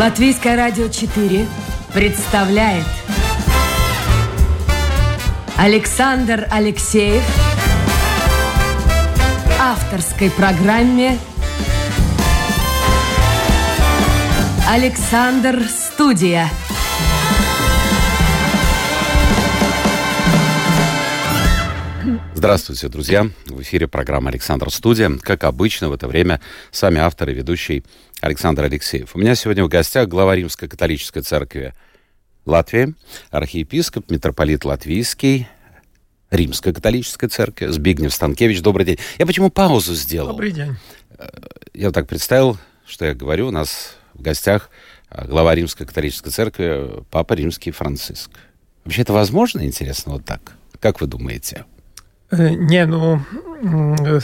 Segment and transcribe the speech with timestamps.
[0.00, 1.46] Латвийское радио 4
[1.92, 2.86] представляет
[5.58, 7.22] Александр Алексеев
[9.60, 11.18] авторской программе
[14.66, 16.48] Александр Студия.
[22.40, 23.26] Здравствуйте, друзья!
[23.48, 25.10] В эфире программа «Александр Студия».
[25.20, 26.40] Как обычно, в это время
[26.70, 27.84] сами авторы, ведущий
[28.20, 29.14] Александр Алексеев.
[29.14, 31.74] У меня сегодня в гостях глава Римской католической церкви
[32.44, 32.94] Латвии,
[33.30, 35.48] архиепископ, митрополит Латвийский,
[36.30, 38.62] Римской католической церкви, Збигнев Станкевич.
[38.62, 38.98] Добрый день.
[39.18, 40.28] Я почему паузу сделал?
[40.28, 40.76] Добрый день.
[41.74, 44.70] Я так представил, что я говорю, у нас в гостях
[45.10, 48.30] глава Римской католической церкви, Папа Римский Франциск.
[48.84, 50.52] Вообще это возможно, интересно, вот так?
[50.78, 51.64] Как вы думаете?
[52.30, 53.20] Э, не, ну,
[53.62, 54.20] э,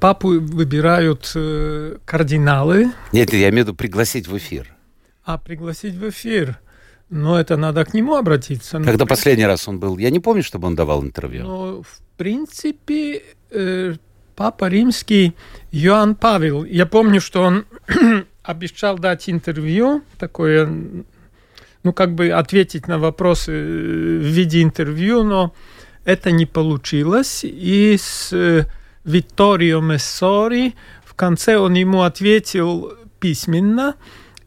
[0.00, 2.92] папу выбирают э, кардиналы.
[3.12, 4.74] Нет, я имею в виду пригласить в эфир.
[5.24, 6.58] А пригласить в эфир?
[7.10, 8.78] Но это надо к нему обратиться.
[8.78, 9.98] Ну, Когда последний раз он был?
[9.98, 11.44] Я не помню, чтобы он давал интервью.
[11.44, 13.94] Ну, в принципе, э,
[14.36, 15.34] Папа Римский
[15.70, 16.64] Иоанн Павел.
[16.64, 17.66] Я помню, что он
[18.42, 20.68] обещал дать интервью, такое,
[21.84, 25.54] ну, как бы ответить на вопросы в виде интервью, но
[26.04, 28.66] это не получилось, и с э,
[29.04, 30.74] Витторио Мессори
[31.04, 33.94] в конце он ему ответил письменно,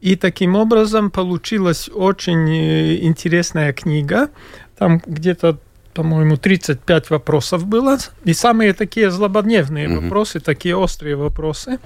[0.02, 4.30] и таким образом получилась очень э, интересная книга.
[4.78, 5.58] Там где-то
[5.98, 7.98] по-моему, 35 вопросов было.
[8.24, 10.02] И самые такие злободневные mm-hmm.
[10.04, 11.80] вопросы, такие острые вопросы.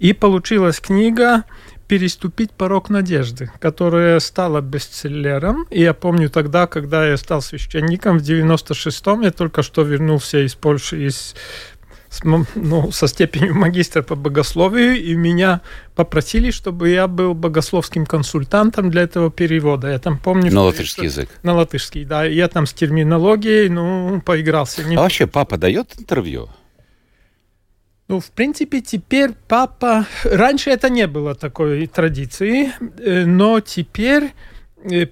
[0.00, 1.44] И получилась книга
[1.86, 5.66] переступить порог надежды, которая стала бестселлером.
[5.70, 10.56] И я помню тогда, когда я стал священником в 96-м, я только что вернулся из
[10.56, 11.36] Польши, из
[12.22, 15.60] ну, со степенью магистра по богословию, и меня
[15.94, 19.88] попросили, чтобы я был богословским консультантом для этого перевода.
[19.88, 20.52] Я там помню...
[20.52, 21.28] На латышский язык.
[21.42, 22.24] На латышский, да.
[22.24, 24.82] Я там с терминологией, ну, поигрался.
[24.86, 26.48] А вообще папа дает интервью?
[28.06, 30.06] Ну, в принципе, теперь папа...
[30.24, 34.34] Раньше это не было такой традиции, э, но теперь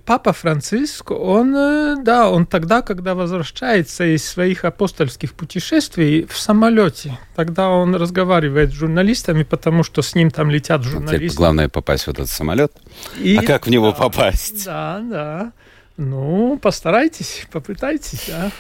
[0.05, 7.19] папа Франциск, он, э, да, он тогда, когда возвращается из своих апостольских путешествий в самолете,
[7.35, 11.17] тогда он разговаривает с журналистами, потому что с ним там летят журналисты.
[11.17, 12.73] Теперь главное попасть в этот самолет.
[13.19, 14.65] И, а как в него да, попасть?
[14.65, 15.53] Да, да.
[15.97, 18.51] Ну, постарайтесь, попытайтесь, да.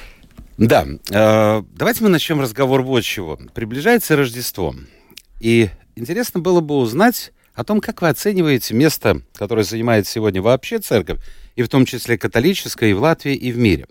[0.59, 3.39] Да, э, давайте мы начнем разговор вот чего.
[3.55, 4.75] Приближается Рождество.
[5.41, 10.79] И интересно было бы узнать о том, как вы оцениваете место, которое занимает сегодня вообще
[10.79, 11.21] церковь,
[11.57, 13.87] и в том числе католическая, и в Латвии, и в мире.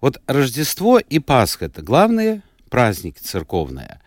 [0.00, 4.00] Вот Рождество и Пасха– это главные праздники церковные.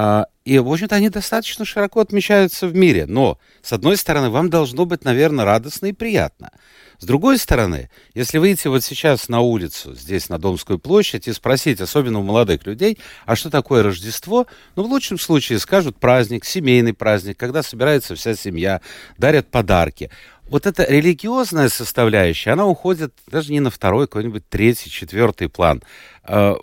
[0.00, 3.06] А, и, в общем-то, они достаточно широко отмечаются в мире.
[3.06, 6.52] Но, с одной стороны, вам должно быть, наверное, радостно и приятно–
[6.98, 11.80] с другой стороны, если выйти вот сейчас на улицу, здесь, на Домскую площадь, и спросить,
[11.80, 16.94] особенно у молодых людей, а что такое Рождество, ну, в лучшем случае скажут праздник, семейный
[16.94, 18.80] праздник, когда собирается вся семья,
[19.16, 20.10] дарят подарки.
[20.42, 25.84] Вот эта религиозная составляющая, она уходит даже не на второй, какой-нибудь третий, четвертый план.
[26.24, 26.56] А,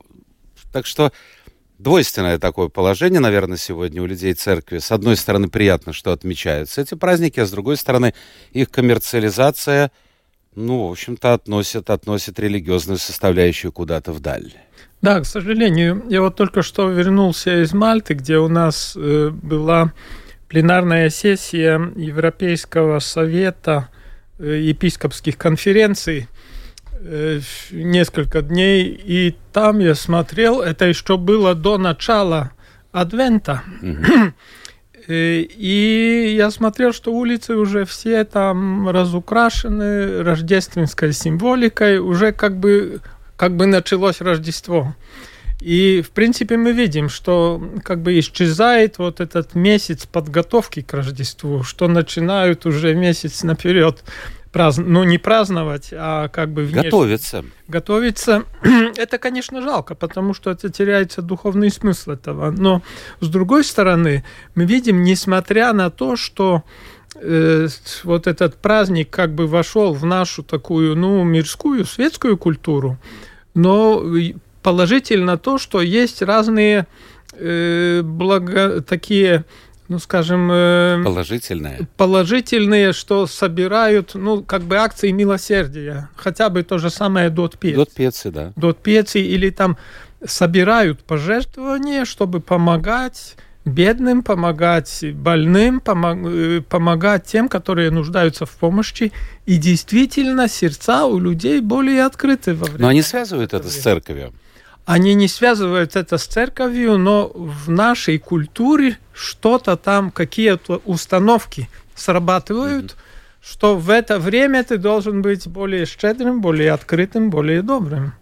[0.73, 1.13] так что
[1.77, 4.79] двойственное такое положение, наверное, сегодня у людей церкви.
[4.79, 8.13] С одной стороны, приятно, что отмечаются эти праздники, а с другой стороны,
[8.51, 9.91] их коммерциализация–
[10.55, 14.53] ну, в общем-то, относят, относят религиозную составляющую куда-то вдаль.
[15.01, 16.03] Да, к сожалению.
[16.09, 19.93] Я вот только что вернулся из Мальты, где у нас э, была
[20.47, 23.89] пленарная сессия Европейского совета
[24.39, 26.27] э, епископских конференций
[26.99, 27.39] э,
[27.71, 32.51] несколько дней, и там я смотрел, это еще было до начала
[32.91, 33.63] Адвента.
[33.81, 34.31] Mm-hmm.
[35.07, 43.01] И я смотрел, что улицы уже все там разукрашены рождественской символикой, уже как бы,
[43.37, 44.95] как бы началось Рождество.
[45.61, 51.63] И, в принципе, мы видим, что как бы исчезает вот этот месяц подготовки к Рождеству,
[51.63, 54.03] что начинают уже месяц наперед
[54.55, 54.79] празд...
[54.79, 56.83] ну, не праздновать, а как бы внешне...
[56.83, 57.45] Готовиться.
[57.67, 58.45] Готовиться.
[58.95, 62.51] это, конечно, жалко, потому что это теряется духовный смысл этого.
[62.51, 62.81] Но,
[63.19, 64.23] с другой стороны,
[64.55, 66.63] мы видим, несмотря на то, что
[67.15, 67.67] э,
[68.05, 72.97] вот этот праздник как бы вошел в нашу такую, ну, мирскую, светскую культуру,
[73.55, 74.01] но
[74.63, 76.87] положительно то, что есть разные
[77.33, 79.43] э, благо, такие
[79.87, 80.49] ну, скажем...
[80.51, 81.87] Э, положительные.
[81.97, 86.09] Положительные, что собирают, ну, как бы акции милосердия.
[86.15, 87.75] Хотя бы то же самое Дот Пец.
[87.75, 88.53] Дот Пецы, да.
[88.55, 89.77] Дот Пецы или там
[90.25, 93.35] собирают пожертвования, чтобы помогать
[93.65, 99.11] бедным, помогать больным, помог, помогать тем, которые нуждаются в помощи.
[99.45, 102.81] И действительно, сердца у людей более открыты во время.
[102.81, 104.33] Но они связывают это с церковью.
[104.85, 112.91] Они не связывают это с церковью, но в нашей культуре что-то там, какие-то установки срабатывают,
[112.91, 113.41] mm-hmm.
[113.41, 118.13] что в это время ты должен быть более щедрым, более открытым, более добрым.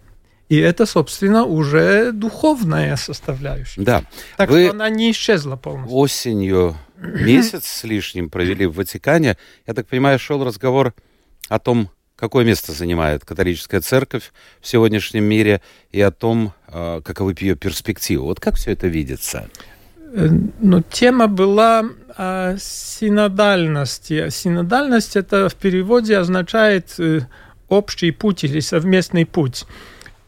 [0.48, 3.82] И это, собственно, уже духовная составляющая.
[3.82, 4.04] Да.
[4.36, 5.96] Так Вы что она не исчезла полностью.
[5.96, 9.36] Осенью месяц с лишним провели в Ватикане.
[9.66, 10.94] Я так понимаю, шел разговор
[11.48, 17.34] о том, какое место занимает католическая церковь в сегодняшнем мире и о том, а, каковы
[17.38, 18.24] ее перспективы.
[18.24, 19.48] Вот как все это видится?
[20.16, 20.28] Э,
[20.60, 21.84] ну, тема была
[22.16, 24.28] о синодальности.
[24.30, 27.22] Синодальность это в переводе означает э,
[27.68, 29.64] общий путь или совместный путь.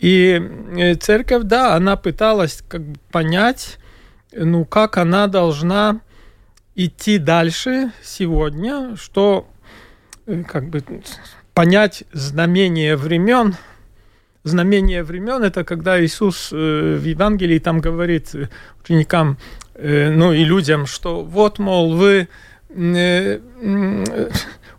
[0.01, 0.43] И
[0.77, 3.79] э, церковь, да, она пыталась как бы понять,
[4.33, 6.01] ну, как она должна
[6.75, 9.49] идти дальше сегодня, что
[10.49, 10.83] как бы
[11.57, 13.57] понять знамение времен.
[14.45, 18.35] Знамение времен это когда Иисус э, в Евангелии там говорит
[18.85, 19.39] ученикам,
[19.75, 22.29] ну и людям, что вот, мол, вы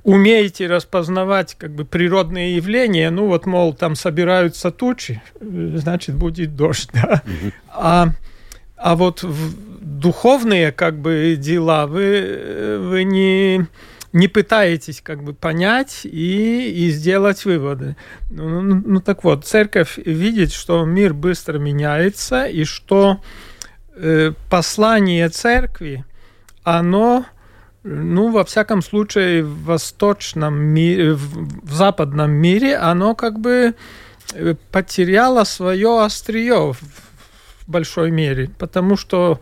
[0.03, 6.89] умеете распознавать как бы природные явления, ну вот, мол, там собираются тучи, значит, будет дождь,
[6.93, 7.23] да.
[7.69, 8.09] А,
[8.75, 9.25] а вот
[9.81, 13.67] духовные как бы дела вы, вы не,
[14.17, 17.95] не пытаетесь как бы понять и, и сделать выводы.
[18.29, 23.21] Ну, ну, ну так вот, церковь видит, что мир быстро меняется и что
[23.95, 26.03] э, послание церкви,
[26.63, 27.25] оно
[27.83, 33.75] ну, во всяком случае, в восточном мире, в западном мире, оно как бы
[34.33, 36.79] э, потеряло свое острие в
[37.67, 39.39] большой мере, потому что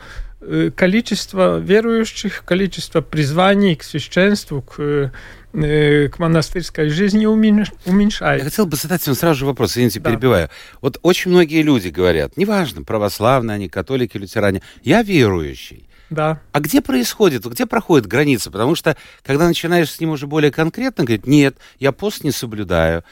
[0.75, 5.11] количество верующих, количество призваний к священству, к,
[5.53, 8.45] э, к монастырской жизни уменьшается.
[8.45, 10.09] Я хотел бы задать вам сразу же вопрос, извините, да.
[10.09, 10.49] перебиваю.
[10.81, 15.87] Вот очень многие люди говорят, неважно, православные они, католики, лютеране, я верующий.
[16.09, 16.39] Да.
[16.51, 18.51] А где происходит, где проходит граница?
[18.51, 23.03] Потому что, когда начинаешь с ним уже более конкретно говорить, нет, я пост не соблюдаю,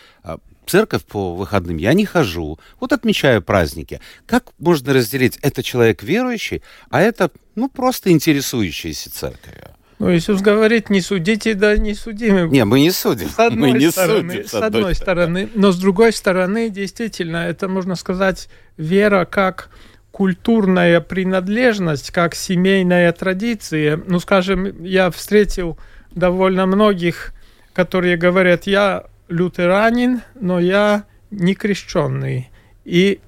[0.65, 3.99] церковь по выходным я не хожу, вот отмечаю праздники.
[4.25, 9.69] Как можно разделить, это человек верующий, а это, ну, просто интересующийся церковью?
[9.99, 12.49] Ну, Иисус говорит, не судите, да не судимы.
[12.49, 13.29] Не, мы не судим.
[13.29, 14.47] С одной мы не стороны, судим.
[14.47, 15.49] С одной стороны.
[15.53, 19.69] Но с другой стороны, действительно, это, можно сказать, вера как
[20.11, 24.01] культурная принадлежность, как семейная традиция.
[24.05, 25.77] Ну, скажем, я встретил
[26.11, 27.33] довольно многих,
[27.73, 32.49] которые говорят, я лютеранин, но я не крещенный.
[32.85, 33.19] И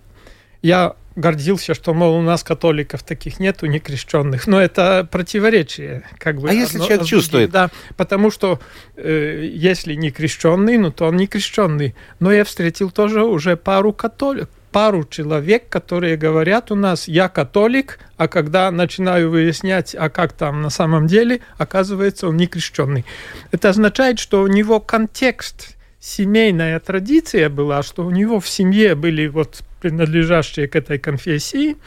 [0.62, 4.48] я гордился, что, мол, у нас католиков таких нету, не крещенных.
[4.48, 6.04] Но это противоречие.
[6.18, 7.52] Как бы, а если человек чувствует?
[7.52, 8.60] Да, потому что
[8.96, 11.96] э, если не крещенный, ну, то он не крещенный.
[12.20, 17.98] Но я встретил тоже уже пару католиков, пару человек, которые говорят у нас, я католик,
[18.18, 23.06] а когда начинаю выяснять, а как там на самом деле, оказывается, он не крещенный.
[23.52, 25.75] Это означает, что у него контекст,
[26.06, 31.78] семейная традиция была, что у него в семье были вот принадлежащие к этой конфессии,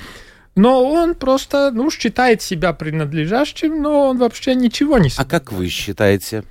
[0.56, 5.68] но он просто, ну, считает себя принадлежащим, но он вообще ничего не А как вы
[5.68, 6.42] считаете?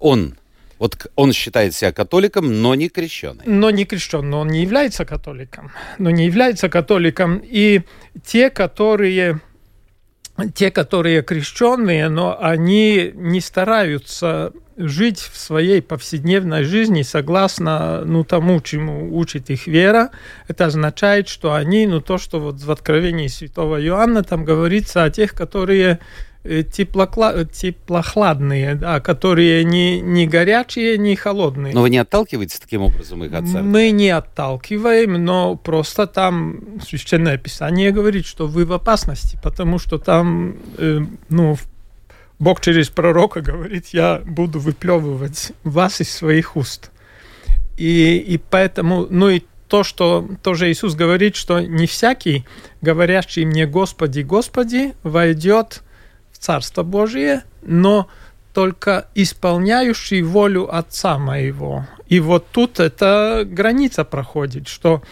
[0.00, 0.36] Он
[0.78, 3.42] вот он считает себя католиком, но не крещенным.
[3.46, 5.72] Но не крещен, но он не является католиком.
[5.98, 7.40] Но не является католиком.
[7.42, 7.82] И
[8.24, 9.40] те, которые
[10.54, 18.60] те, которые крещенные, но они не стараются жить в своей повседневной жизни согласно ну, тому,
[18.60, 20.10] чему учит их вера.
[20.48, 25.10] Это означает, что они, ну то, что вот в Откровении святого Иоанна там говорится о
[25.10, 26.00] тех, которые
[26.48, 27.44] Э, теплокла...
[27.44, 31.74] теплохладные, да, которые не, не горячие, не холодные.
[31.74, 33.66] Но вы не отталкиваете таким образом их от церкви?
[33.66, 39.98] Мы не отталкиваем, но просто там Священное Писание говорит, что вы в опасности, потому что
[39.98, 41.56] там, э, ну,
[42.38, 46.90] Бог через пророка говорит, я буду выплевывать вас из своих уст.
[47.76, 52.44] И, и поэтому, ну и то, что тоже Иисус говорит, что не всякий,
[52.80, 55.82] говорящий мне Господи, Господи, войдет
[56.32, 58.08] Царство Божие, но
[58.52, 61.86] только исполняющий волю Отца моего.
[62.06, 65.02] И вот тут эта граница проходит, что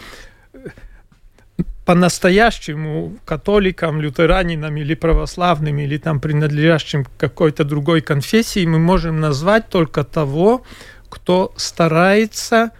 [1.85, 10.03] по-настоящему католикам, лютеранинам или православным, или там принадлежащим какой-то другой конфессии мы можем назвать только
[10.03, 10.63] того,
[11.09, 12.71] кто старается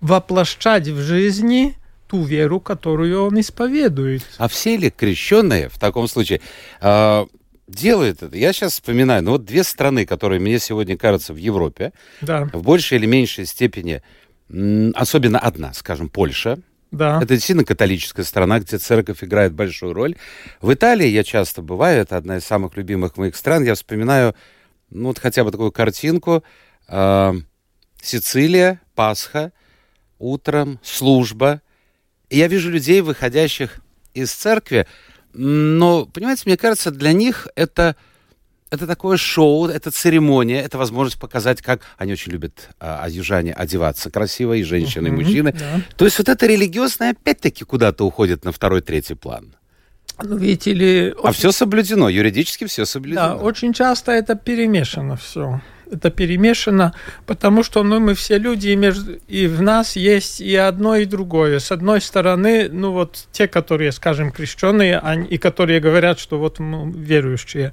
[0.00, 1.76] воплощать в жизни
[2.06, 4.22] ту веру, которую он исповедует.
[4.38, 6.40] А все ли крещенные в таком случае
[6.80, 7.26] э,
[7.66, 8.36] делают это?
[8.36, 12.62] Я сейчас вспоминаю, ну вот две страны, которые мне сегодня кажутся в Европе, Да, в
[12.62, 14.02] большей или меньшей степени,
[14.94, 16.58] особенно одна, скажем, Польша,
[16.94, 17.18] да.
[17.18, 20.16] Это действительно католическая страна, где церковь играет большую роль.
[20.60, 23.64] В Италии я часто бываю, это одна из самых любимых моих стран.
[23.64, 24.34] Я вспоминаю,
[24.90, 26.44] ну вот хотя бы такую картинку.
[26.88, 27.34] Э,
[28.02, 29.52] Сицилия, Пасха,
[30.18, 31.62] утром, служба.
[32.30, 33.80] И я вижу людей, выходящих
[34.14, 34.86] из церкви,
[35.34, 37.96] но, понимаете, мне кажется, для них это,
[38.74, 44.10] это такое шоу, это церемония, это возможность показать, как они очень любят, а, южане, одеваться
[44.10, 45.52] красиво, и женщины, и мужчины.
[45.52, 45.80] да.
[45.96, 49.54] То есть вот это религиозное опять-таки куда-то уходит на второй, третий план.
[50.22, 53.28] Ну, видите ли, А все соблюдено, юридически все соблюдено.
[53.28, 55.60] Да, очень часто это перемешано все.
[55.90, 56.94] Это перемешано,
[57.26, 61.04] потому что ну, мы все люди, и, между, и в нас есть и одно, и
[61.04, 61.58] другое.
[61.58, 66.58] С одной стороны, ну вот те, которые, скажем, крещенные, они, и которые говорят, что вот
[66.58, 67.72] мы верующие,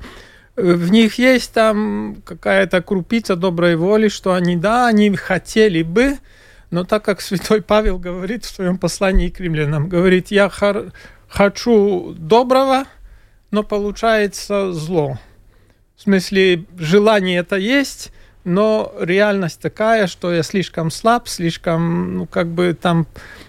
[0.61, 6.17] в них есть там какая-то крупица доброй воли, что они, да, они хотели бы,
[6.69, 10.49] но так как святой Павел говорит в своем послании к римлянам, говорит, я
[11.27, 12.85] хочу доброго,
[13.49, 15.19] но получается зло.
[15.97, 18.11] В смысле, желание это есть,
[18.43, 23.07] но реальность такая, что я слишком слаб, слишком, ну, как бы там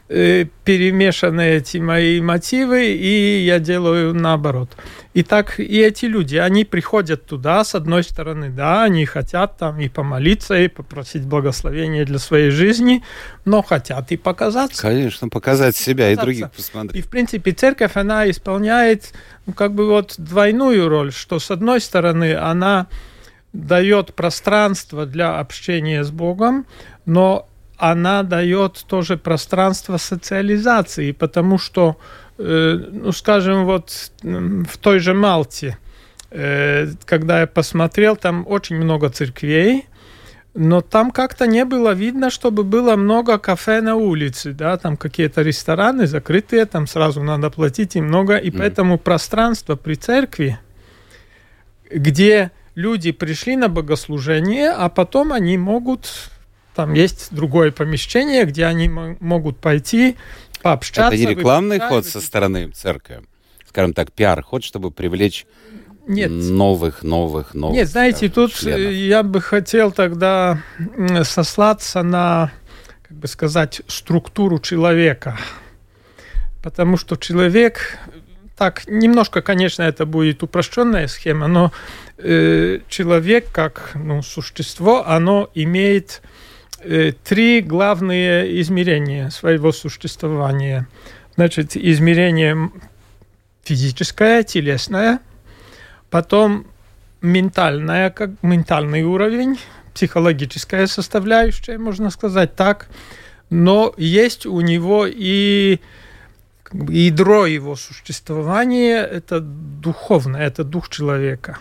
[0.09, 4.71] э, перемешаны эти мои мотивы, и я делаю наоборот.
[5.15, 9.81] И так и эти люди, они приходят туда, с одной стороны, да, они хотят там
[9.81, 13.03] и помолиться, и попросить благословения для своей жизни,
[13.45, 14.83] но хотят и показаться.
[14.83, 16.25] Конечно, показать себя и Показаться.
[16.25, 17.07] других И, посмотреть.
[17.07, 19.13] в принципе, церковь, она исполняет,
[19.47, 22.89] ну, как бы вот двойную роль, что, с одной стороны, она
[23.53, 26.67] дает пространство для общения с Богом,
[27.05, 31.97] но она дает тоже пространство социализации, потому что,
[32.39, 35.79] э, ну, скажем, вот в той же Малте,
[36.31, 39.87] э, когда я посмотрел, там очень много церквей,
[40.55, 45.43] но там как-то не было видно, чтобы было много кафе на улице, да, там какие-то
[45.43, 48.59] рестораны закрытые, там сразу надо платить и много, и Мгм.
[48.59, 50.59] поэтому пространство при церкви,
[51.91, 56.31] где люди пришли на богослужение, а потом они могут,
[56.75, 60.17] там есть другое помещение, где они мо- могут пойти
[60.63, 61.15] пообщаться.
[61.15, 63.23] Это не рекламный ход со стороны церкви,
[63.69, 65.47] скажем так, пиар-ход, чтобы привлечь
[66.07, 67.77] Нет, новых, новых, новых.
[67.77, 68.79] Нет, знаете, скажем, тут членов.
[68.81, 70.63] э, я бы хотел тогда
[71.25, 72.53] сослаться на,
[73.03, 75.39] как бы сказать, структуру человека.
[76.63, 77.99] Потому что человек,
[78.63, 81.73] так, немножко, конечно, это будет упрощенная схема, но
[82.17, 86.23] э, человек как ну, существо, оно имеет
[86.79, 90.87] э, три главные измерения своего существования.
[91.35, 92.71] Значит, измерение
[93.65, 95.19] физическое, телесное,
[96.09, 96.69] потом
[97.21, 99.59] ментальная, как ментальный уровень,
[99.93, 102.87] психологическая составляющая, можно сказать так,
[103.51, 105.81] но есть у него и
[106.73, 111.59] как бы, ядро его существования, это духовное, это дух человека.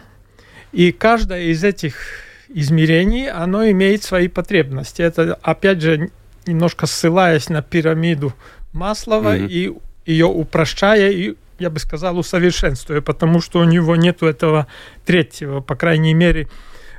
[0.72, 1.96] И каждое из этих
[2.48, 5.02] измерений, оно имеет свои потребности.
[5.02, 6.10] Это, опять же,
[6.46, 8.34] немножко ссылаясь на пирамиду
[8.72, 9.48] Маслова Мгм.
[9.48, 9.74] и
[10.06, 14.66] ее упрощая и я бы сказал, усовершенствуя, потому что у него нету этого
[15.06, 16.48] третьего, по крайней мере,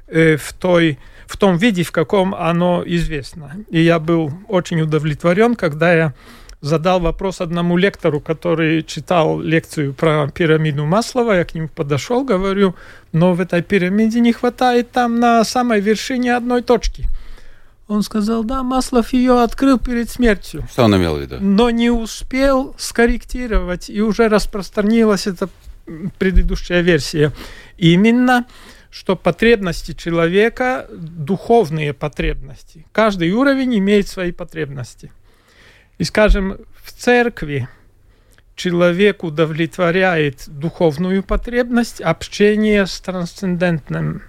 [0.07, 3.57] э, в, той, в том виде, в каком оно известно.
[3.71, 6.15] И я был очень удовлетворен, когда я
[6.63, 11.33] задал вопрос одному лектору, который читал лекцию про пирамиду Маслова.
[11.33, 12.75] Я к нему подошел, говорю,
[13.13, 17.07] но в этой пирамиде не хватает там на самой вершине одной точки.
[17.89, 21.37] Он сказал, да, Маслов ее открыл перед смертью Что он имел в виду?
[21.41, 25.49] но не успел скорректировать, и уже распространилась эта
[26.19, 27.33] предыдущая версия.
[27.77, 28.47] Именно,
[28.91, 32.87] что потребности человека, духовные потребности.
[32.93, 35.11] Каждый уровень имеет свои потребности.
[35.99, 37.69] И, скажем, в церкви
[38.55, 44.23] человек удовлетворяет духовную потребность общения с трансцендентным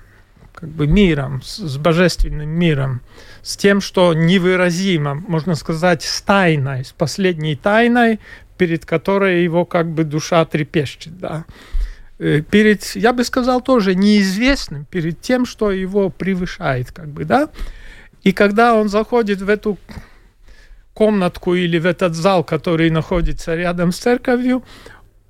[0.53, 3.01] как бы миром, с, с божественным миром,
[3.41, 8.20] с тем, что невыразимо, можно сказать, с тайной, с последней тайной,
[8.58, 11.46] перед которой его как бы душа трепещет, да.
[12.20, 17.50] Э, Перед, я бы сказал, тоже неизвестным, перед тем, что его превышает, как бы, да.
[18.24, 19.77] И когда он заходит в эту
[20.94, 24.64] комнатку или в этот зал, который находится рядом с церковью,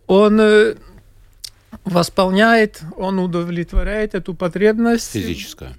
[0.07, 0.75] он э,
[1.85, 5.73] восполняет, он удовлетворяет эту потребность Физическое.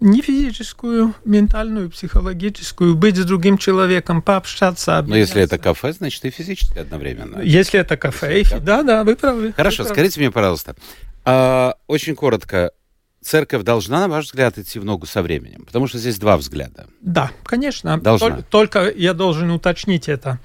[0.00, 6.30] не физическую, ментальную, психологическую, быть с другим человеком, пообщаться, Но если это кафе, значит и
[6.30, 7.40] физически одновременно.
[7.42, 9.52] Если это кафе, если да, да, вы правы.
[9.52, 10.74] Хорошо, вы скажите мне, пожалуйста,
[11.24, 12.72] а, очень коротко,
[13.28, 15.64] церковь должна, на ваш взгляд, идти в ногу со временем?
[15.66, 16.86] Потому что здесь два взгляда.
[17.00, 17.98] Да, конечно.
[18.00, 18.38] Должна.
[18.38, 20.38] Тол- только я должен уточнить это.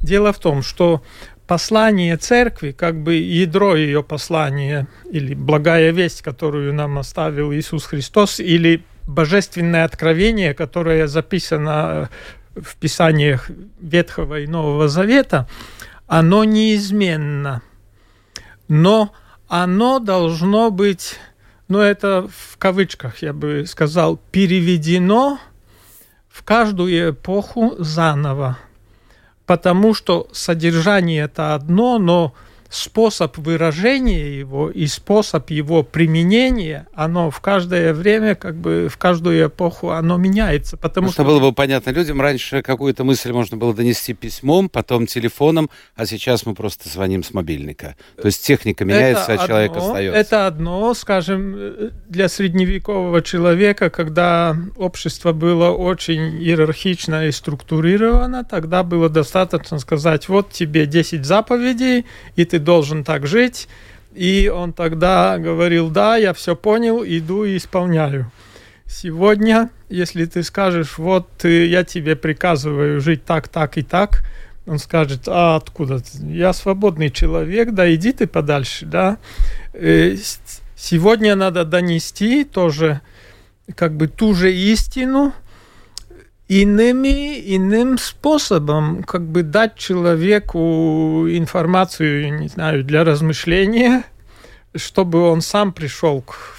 [0.00, 1.02] Дело в том, что
[1.46, 8.40] послание церкви, как бы ядро ее послания, или благая весть, которую нам оставил Иисус Христос,
[8.40, 12.08] или божественное откровение, которое записано
[12.56, 15.48] в Писаниях Ветхого и Нового Завета,
[16.06, 17.62] оно неизменно.
[18.68, 19.12] Но
[19.48, 21.18] оно должно быть,
[21.72, 25.38] ну это в кавычках, я бы сказал, переведено
[26.28, 28.58] в каждую эпоху заново.
[29.46, 32.34] Потому что содержание это одно, но
[32.72, 39.46] способ выражения его и способ его применения, оно в каждое время, как бы в каждую
[39.46, 40.78] эпоху, оно меняется.
[40.78, 45.06] Потому ну, что было бы понятно людям, раньше какую-то мысль можно было донести письмом, потом
[45.06, 47.94] телефоном, а сейчас мы просто звоним с мобильника.
[48.16, 50.18] То есть техника меняется, это а человек одно, остается.
[50.18, 51.74] Это одно, скажем,
[52.08, 60.52] для средневекового человека, когда общество было очень иерархично и структурировано, тогда было достаточно сказать, вот
[60.52, 63.68] тебе 10 заповедей, и ты должен так жить.
[64.14, 68.30] И он тогда говорил, да, я все понял, иду и исполняю.
[68.86, 74.22] Сегодня, если ты скажешь, вот я тебе приказываю жить так, так и так,
[74.66, 76.02] он скажет, а откуда?
[76.20, 79.16] Я свободный человек, да иди ты подальше, да.
[80.76, 83.00] Сегодня надо донести тоже
[83.74, 85.32] как бы ту же истину,
[86.60, 94.04] иными, иным способом, как бы дать человеку информацию, не знаю, для размышления,
[94.74, 96.58] чтобы он сам пришел к,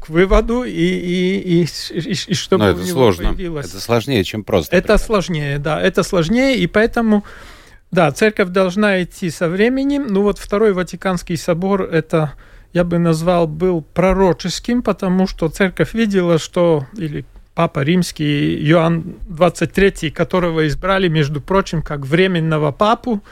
[0.00, 3.28] к выводу и, и, и, и, и чтобы Но это у него сложно.
[3.28, 3.66] появилось...
[3.66, 4.74] Это сложнее, чем просто.
[4.74, 5.06] Это приказ.
[5.06, 7.24] сложнее, да, это сложнее, и поэтому,
[7.90, 10.06] да, церковь должна идти со временем.
[10.08, 12.32] Ну вот Второй Ватиканский собор, это
[12.72, 20.10] я бы назвал, был пророческим, потому что церковь видела, что, или Папа Римский Иоанн 23,
[20.10, 23.22] которого избрали, между прочим, как временного папу,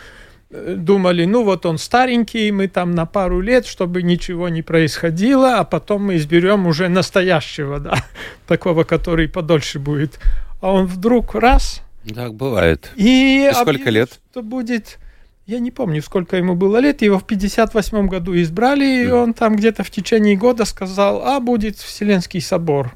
[0.50, 5.64] думали, ну вот он старенький, мы там на пару лет, чтобы ничего не происходило, а
[5.64, 8.04] потом мы изберем уже настоящего, да,
[8.46, 10.18] такого, который подольше будет.
[10.60, 11.82] А он вдруг раз...
[12.14, 12.90] Так бывает.
[12.96, 14.20] И, и сколько лет?
[14.30, 14.98] Что будет...
[15.46, 17.02] Я не помню, сколько ему было лет.
[17.02, 21.76] Его в 58 году избрали, и он там где-то в течение года сказал, а будет
[21.76, 22.94] Вселенский собор.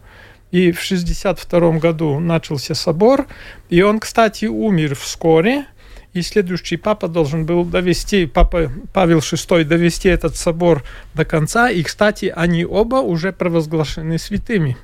[0.55, 3.27] И в 1962 году начался собор,
[3.71, 5.65] и он, кстати, умер вскоре,
[6.13, 11.83] и следующий папа должен был довести, папа Павел VI довести этот собор до конца, и,
[11.83, 14.77] кстати, они оба уже провозглашены святыми.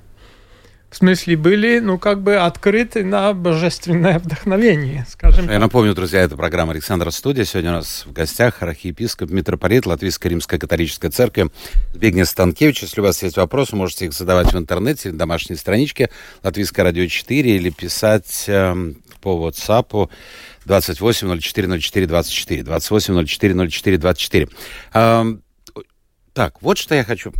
[0.91, 6.37] В смысле, были, ну, как бы открыты на божественное вдохновение, скажем Я напомню, друзья, это
[6.37, 7.45] программа «Александр Студия».
[7.45, 11.49] Сегодня у нас в гостях архиепископ, митрополит Латвийской Римской католической церкви
[11.95, 12.83] Збигнев Станкевич.
[12.83, 16.11] Если у вас есть вопросы, можете их задавать в интернете, на домашней страничке
[16.43, 18.75] Латвийское радио 4 или писать э,
[19.21, 20.11] по WhatsApp
[20.67, 24.51] 28040424, 28040424.
[24.95, 25.37] Э,
[26.33, 27.33] так, вот что я хочу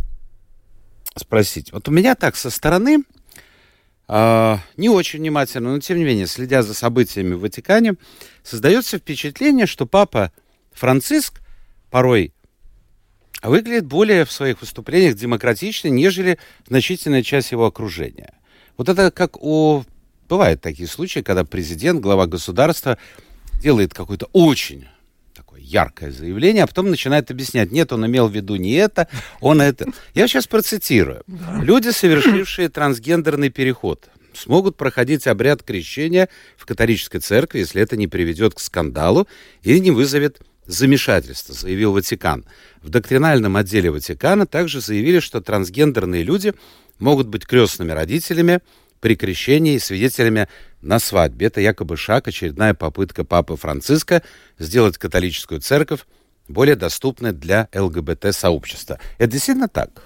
[1.17, 1.73] спросить.
[1.73, 3.03] Вот у меня так со стороны
[4.07, 7.95] не очень внимательно, но тем не менее, следя за событиями в Ватикане,
[8.43, 10.31] создается впечатление, что папа
[10.73, 11.41] Франциск
[11.89, 12.33] порой
[13.41, 16.37] выглядит более в своих выступлениях демократично, нежели
[16.67, 18.33] значительная часть его окружения.
[18.77, 19.83] Вот это как у...
[20.27, 22.97] Бывают такие случаи, когда президент, глава государства
[23.61, 24.87] делает какой-то очень
[25.61, 29.07] яркое заявление, а потом начинает объяснять, нет, он имел в виду не это,
[29.39, 29.85] он это.
[30.13, 31.23] Я сейчас процитирую.
[31.61, 38.53] Люди, совершившие трансгендерный переход, смогут проходить обряд крещения в католической церкви, если это не приведет
[38.55, 39.27] к скандалу
[39.63, 42.45] или не вызовет замешательства, заявил Ватикан.
[42.81, 46.53] В доктринальном отделе Ватикана также заявили, что трансгендерные люди
[46.99, 48.61] могут быть крестными родителями
[49.01, 50.47] при крещении и свидетелями
[50.81, 51.47] на свадьбе.
[51.47, 54.23] Это якобы шаг, очередная попытка Папы Франциска
[54.57, 56.05] сделать католическую церковь
[56.47, 58.99] более доступной для ЛГБТ-сообщества.
[59.17, 60.03] Это действительно так?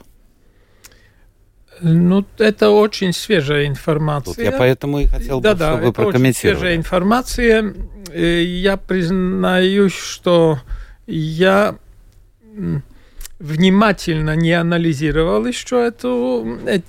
[1.82, 4.34] Ну, это очень свежая информация.
[4.34, 6.56] Тут я поэтому и хотел бы, да, чтобы да, вы прокомментировали.
[6.56, 7.76] Очень свежая информация.
[8.14, 10.62] Я признаюсь, что
[11.06, 11.78] я
[13.40, 16.08] внимательно не анализировал еще это,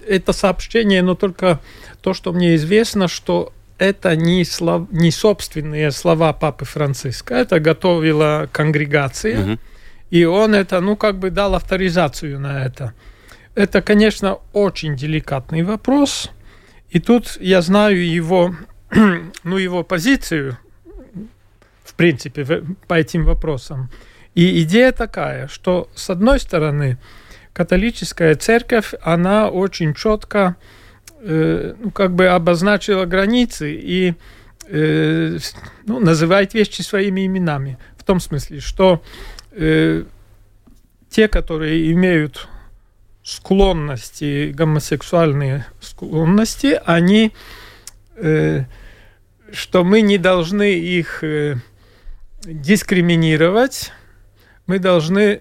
[0.06, 1.60] это сообщение, но только
[2.00, 8.48] то, что мне известно, что это не, слов, не собственные слова Папы Франциска, это готовила
[8.52, 9.58] конгрегация, угу.
[10.10, 12.94] и он это, ну, как бы дал авторизацию на это.
[13.54, 16.30] это, конечно, очень деликатный вопрос.
[16.90, 18.54] И тут я знаю его,
[19.44, 20.58] ну, его позицию,
[21.84, 23.90] в принципе, по этим вопросам.
[24.36, 26.98] И идея такая, что, с одной стороны,
[27.54, 30.56] католическая церковь, она очень четко
[31.20, 34.14] э, ну, как бы обозначила границы и
[34.66, 35.38] э,
[35.86, 37.78] ну, называет вещи своими именами.
[37.96, 39.02] В том смысле, что
[39.52, 40.04] э,
[41.08, 42.46] те, которые имеют
[43.22, 47.32] склонности, гомосексуальные склонности, они,
[48.16, 48.64] э,
[49.50, 51.56] что мы не должны их э,
[52.44, 53.92] дискриминировать,
[54.66, 55.40] мы должны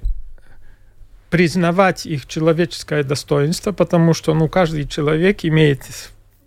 [1.30, 5.82] признавать их человеческое достоинство, потому что ну, каждый человек имеет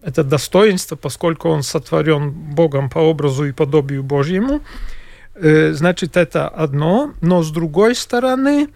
[0.03, 4.63] это достоинство, поскольку он сотворен Богом по образу и подобию Божьему.
[5.35, 7.13] Э, значит, это одно.
[7.21, 8.69] Но с другой стороны,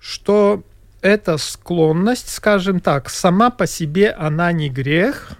[0.00, 0.64] что
[1.02, 5.32] эта склонность, скажем так, сама по себе она не грех,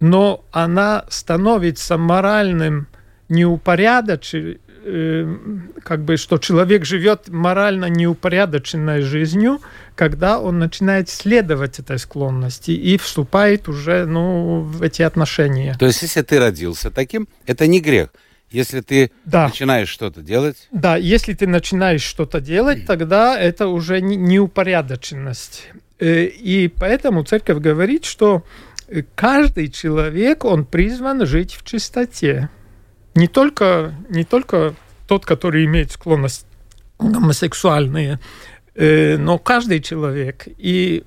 [0.00, 2.88] но она становится моральным
[3.28, 5.36] неупорядоченным Э,
[5.82, 9.60] как бы, что человек живет морально неупорядоченной жизнью,
[9.94, 15.74] когда он начинает следовать этой склонности и вступает уже ну, в эти отношения.
[15.78, 18.10] То есть, если ты родился таким, это не грех.
[18.50, 19.46] Если ты да.
[19.46, 20.68] начинаешь что-то делать.
[20.70, 25.68] Да, если ты начинаешь что-то делать, тогда это уже неупорядоченность.
[25.98, 28.44] Э, и поэтому церковь говорит, что
[29.14, 32.50] каждый человек, он призван жить в чистоте
[33.14, 34.74] не только, не только
[35.06, 36.46] тот, который имеет склонность
[36.98, 38.18] гомосексуальные,
[38.74, 40.44] э, но каждый человек.
[40.46, 41.04] И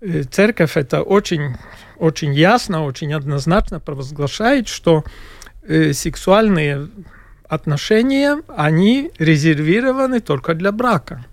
[0.00, 1.56] э, церковь это очень,
[1.98, 5.04] очень ясно, очень однозначно провозглашает, что
[5.62, 6.88] э, сексуальные
[7.48, 11.24] отношения, они резервированы только для брака.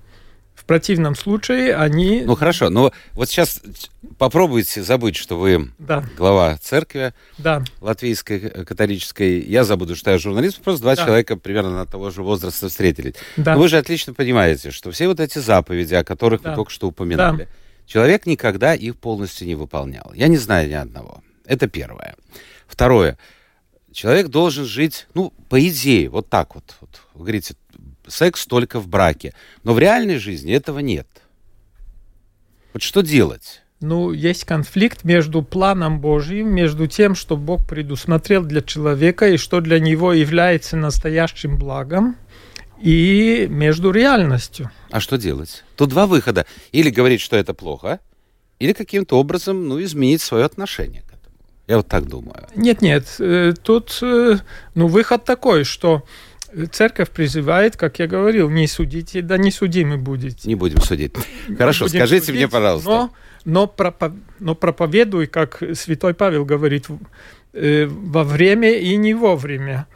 [0.64, 2.22] В противном случае они...
[2.22, 3.62] Ну хорошо, но вот сейчас
[4.18, 6.06] попробуйте забыть, что вы да.
[6.16, 7.66] глава церкви да.
[7.82, 9.42] латвийской э, католической.
[9.42, 10.62] Я забуду, что я журналист.
[10.62, 11.04] Просто два да.
[11.04, 13.16] человека примерно на того же возраста встретились.
[13.36, 13.56] Да.
[13.56, 16.52] Но вы же отлично понимаете, что все вот эти заповеди, о которых да.
[16.52, 17.50] вы только что упоминали, да.
[17.86, 20.14] человек никогда их полностью не выполнял.
[20.16, 21.22] Я не знаю ни одного.
[21.46, 22.16] Это первое.
[22.68, 23.18] Второе.
[23.92, 26.76] Человек должен жить, ну, по идее, вот так вот.
[26.80, 27.56] вот вы говорите,
[28.08, 29.34] секс только в браке.
[29.64, 31.08] Но в реальной жизни этого нет.
[32.74, 33.62] Вот что делать?
[33.82, 39.60] Ну, есть конфликт между планом Божьим, между тем, что Бог предусмотрел для человека и что
[39.60, 42.16] для него является настоящим благом,
[42.84, 44.70] и между реальностью.
[44.92, 45.64] А что делать?
[45.78, 46.46] Тут два выхода.
[46.72, 48.00] Или говорить, что это плохо,
[48.60, 51.36] или каким-то образом ну, изменить свое отношение к этому.
[51.68, 52.48] Я вот так думаю.
[52.56, 53.16] Нет, нет.
[53.20, 54.38] Э, тут э,
[54.76, 56.04] ну, выход такой, что
[56.72, 60.48] церковь призывает, как я говорил, не судите, да не судимы будете.
[60.48, 61.14] Не будем судить.
[61.58, 62.90] Хорошо, будем скажите судить, мне, пожалуйста.
[62.90, 63.12] Но,
[63.46, 64.14] но, пропов...
[64.40, 66.88] но проповедуй, как святой Павел говорит,
[67.54, 69.88] э, во время и не вовремя.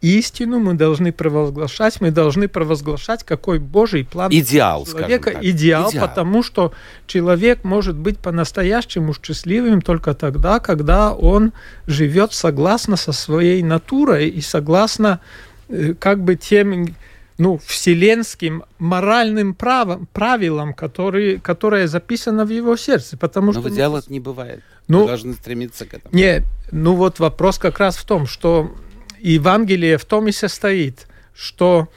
[0.00, 5.32] Истину мы должны провозглашать, мы должны провозглашать, какой Божий план идеал, человека.
[5.32, 5.44] Так.
[5.44, 6.72] Идеал, идеал, потому что
[7.06, 11.52] человек может быть по-настоящему счастливым только тогда, когда он
[11.86, 15.53] живет согласно со своей натурой и согласно Э,
[15.98, 16.94] как бы тем
[17.38, 23.16] ну, вселенским моральным правом, правилам, которые, которое записано в его сердце.
[23.16, 24.62] Потому Но что идеала не бывает.
[24.86, 26.14] Ну, мы должны стремиться к этому.
[26.14, 28.74] Не, ну вот вопрос как раз в том, что
[29.18, 31.88] Евангелие в том и состоит, что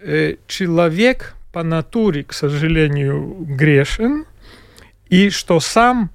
[0.00, 4.24] э, человек по натуре, к сожалению, грешен,
[5.08, 6.10] и что сам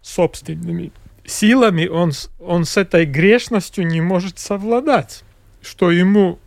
[0.00, 0.92] собственными
[1.24, 5.24] силами он, он с этой грешностью не может совладать
[5.62, 6.38] что ему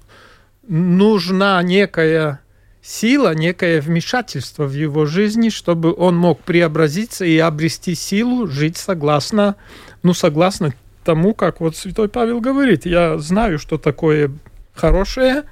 [0.68, 2.40] нужна некая
[2.82, 9.56] сила, некое вмешательство в его жизни, чтобы он мог преобразиться и обрести силу, жить согласно,
[10.04, 10.74] ну, согласно
[11.04, 12.86] тому, как вот Святой Павел говорит.
[12.86, 14.32] Я знаю, что такое
[14.74, 15.44] хорошее,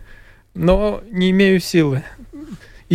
[0.54, 2.04] но не имею силы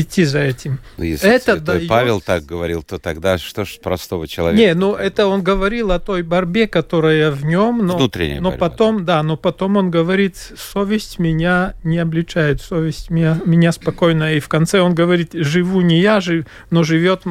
[0.00, 0.72] идти за этим.
[0.72, 1.88] Но ну, если это дает...
[1.88, 4.62] Павел так говорил, то тогда что ж простого человека?
[4.62, 8.68] Не, ну это он говорил о той борьбе, которая в нем, но, Внутренняя но борьба,
[8.68, 9.16] потом, да.
[9.16, 14.34] да, но потом он говорит, совесть меня не обличает, совесть меня, меня спокойно.
[14.34, 17.22] И в конце он говорит, живу не я, жив, но живет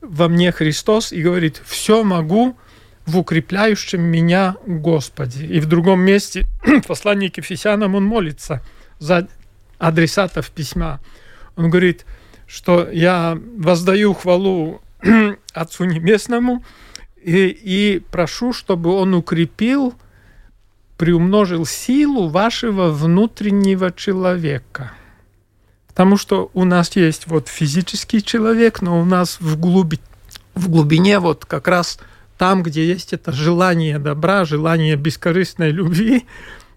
[0.00, 2.56] во мне Христос, и говорит, все могу
[3.06, 5.46] в укрепляющем меня Господе.
[5.46, 8.62] И в другом месте в послании к Ефесянам он молится
[8.98, 9.28] за
[9.78, 11.00] адресатов письма.
[11.56, 12.06] Он говорит,
[12.46, 14.80] что я воздаю хвалу
[15.52, 16.64] Отцу Небесному
[17.22, 19.94] и, и прошу, чтобы Он укрепил,
[20.96, 24.92] приумножил силу вашего внутреннего человека.
[25.88, 30.00] Потому что у нас есть вот физический человек, но у нас в, глуби,
[30.54, 31.98] в глубине вот как раз
[32.38, 36.24] там, где есть это желание добра, желание бескорыстной любви,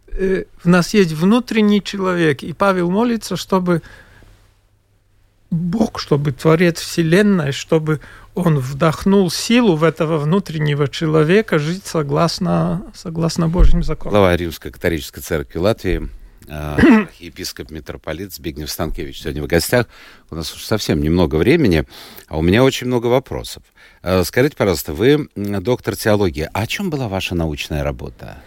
[0.09, 2.43] э, у нас есть внутренний человек.
[2.43, 3.81] И Павел молится, чтобы
[5.51, 8.01] Бог, чтобы Творец Вселенной, чтобы
[8.33, 14.11] он вдохнул силу в этого внутреннего человека жить согласно, согласно Божьим законам.
[14.11, 16.09] Глава Римской католической церкви Латвии,
[16.47, 19.87] э, епископ митрополит Збигнев Станкевич сегодня в гостях.
[20.29, 21.85] У нас уж совсем немного времени,
[22.27, 23.63] а у меня очень много вопросов.
[24.01, 26.49] Э, скажите, пожалуйста, вы доктор теологии.
[26.51, 28.41] А о чем была ваша научная работа?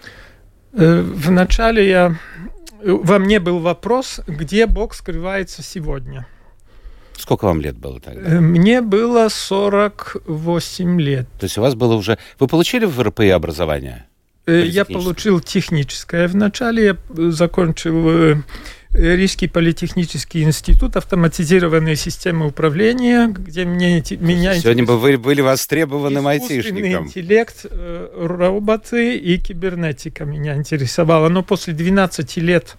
[0.72, 2.18] Э, вначале я...
[2.84, 6.26] Во мне был вопрос, где Бог скрывается сегодня–
[7.18, 8.37] Сколько вам лет было тогда?
[8.37, 11.26] Э, мне было 48 лет.
[11.38, 12.16] То есть у вас было уже...
[12.38, 14.07] Вы получили в РПИ образование?
[14.46, 16.28] Э, я получил техническое.
[16.28, 18.42] Вначале я э, закончил
[18.92, 27.07] Рижский политехнический институт, автоматизированные системы управления, где мне, меня Сегодня бы вы были востребованным айтишником.
[27.07, 27.66] интеллект,
[28.16, 31.28] роботы и кибернетика меня интересовало.
[31.28, 32.76] Но после 12 лет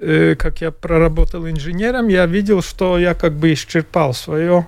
[0.00, 4.66] как я проработал инженером, я видел, что я как бы исчерпал свое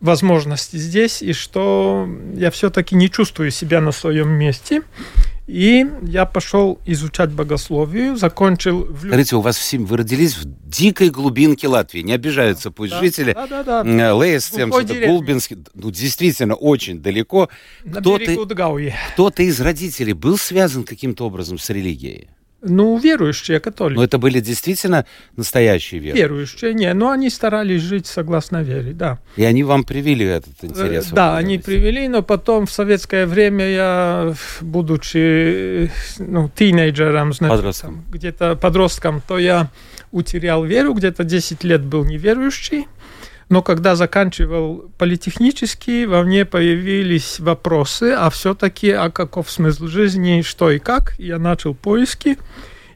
[0.00, 4.82] возможности здесь, и что я все-таки не чувствую себя на своем месте.
[5.46, 8.84] И я пошел изучать богословию, закончил...
[8.84, 9.06] В...
[9.06, 13.32] Скажите, у вас все, вы родились в дикой глубинке Латвии, не обижаются пусть да, жители.
[13.32, 14.14] Да, да, да.
[14.14, 17.48] Лейс, Гулбинский, ну, действительно, очень далеко.
[17.88, 18.46] Кто-то,
[19.12, 22.28] кто-то из родителей был связан каким-то образом с религией?
[22.68, 23.96] Ну, верующие католики.
[23.96, 26.28] Но это были действительно настоящие верующие?
[26.28, 29.18] Верующие, не, но они старались жить согласно вере, да.
[29.36, 31.12] И они вам привили этот интерес?
[31.12, 38.04] Э, да, они привели, но потом в советское время я, будучи ну, тинейджером, подростком.
[38.10, 39.70] где-то подростком, то я
[40.12, 42.86] утерял веру, где-то 10 лет был неверующий.
[43.48, 50.70] Но когда заканчивал политехнический, во мне появились вопросы, а все-таки, а каков смысл жизни, что
[50.70, 51.14] и как.
[51.18, 52.38] Я начал поиски,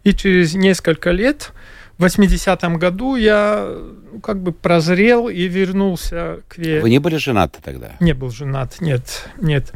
[0.02, 1.52] и через несколько лет,
[1.98, 3.68] в 80-м году, я
[4.12, 6.80] ну, как бы прозрел и вернулся к вере.
[6.80, 7.92] Вы не были женаты тогда?
[8.00, 9.72] Не был женат, нет, нет.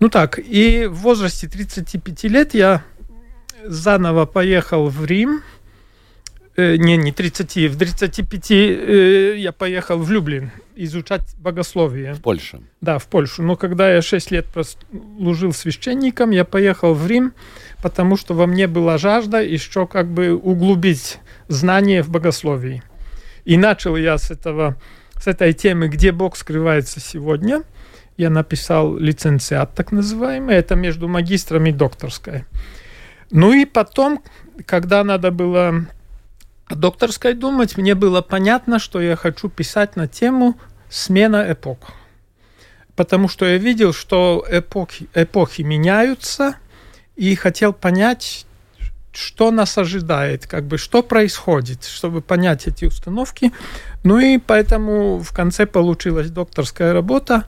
[0.00, 2.82] Ну так, и в возрасте 35 лет я
[3.64, 5.42] заново поехал в Рим,
[6.56, 12.14] Э, не, не 30, в 35 э, я поехал в Люблин изучать богословие.
[12.14, 12.62] В Польшу?
[12.80, 13.42] Да, в Польшу.
[13.42, 14.46] Но когда я 6 лет
[15.18, 17.34] служил священником, я поехал в Рим,
[17.82, 22.82] потому что во мне была жажда еще как бы углубить знания в богословии.
[23.44, 24.76] И начал я с этого,
[25.20, 27.62] с этой темы, где Бог скрывается сегодня.
[28.16, 30.54] Я написал лицензиат, так называемый.
[30.54, 32.44] Это между магистром и докторской.
[33.32, 34.22] Ну и потом,
[34.66, 35.86] когда надо было
[36.70, 41.78] докторской думать, мне было понятно, что я хочу писать на тему смена эпох.
[42.96, 46.56] Потому что я видел, что эпохи, эпохи меняются,
[47.16, 48.46] и хотел понять,
[49.12, 53.52] что нас ожидает, как бы что происходит, чтобы понять эти установки.
[54.02, 57.44] Ну и поэтому в конце получилась докторская работа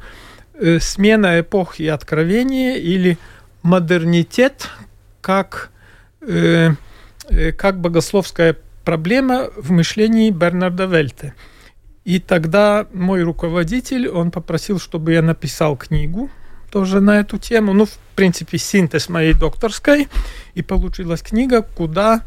[0.55, 3.19] э, «Смена эпохи и откровения» или
[3.63, 4.69] «Модернитет
[5.21, 5.71] как,
[6.21, 6.71] э,
[7.29, 11.35] э, как богословская проблема в мышлении Бернарда Вельте.
[12.05, 16.31] И тогда мой руководитель, он попросил, чтобы я написал книгу
[16.71, 17.73] тоже на эту тему.
[17.73, 20.07] Ну, в принципе, синтез моей докторской.
[20.55, 22.23] И получилась книга «Куда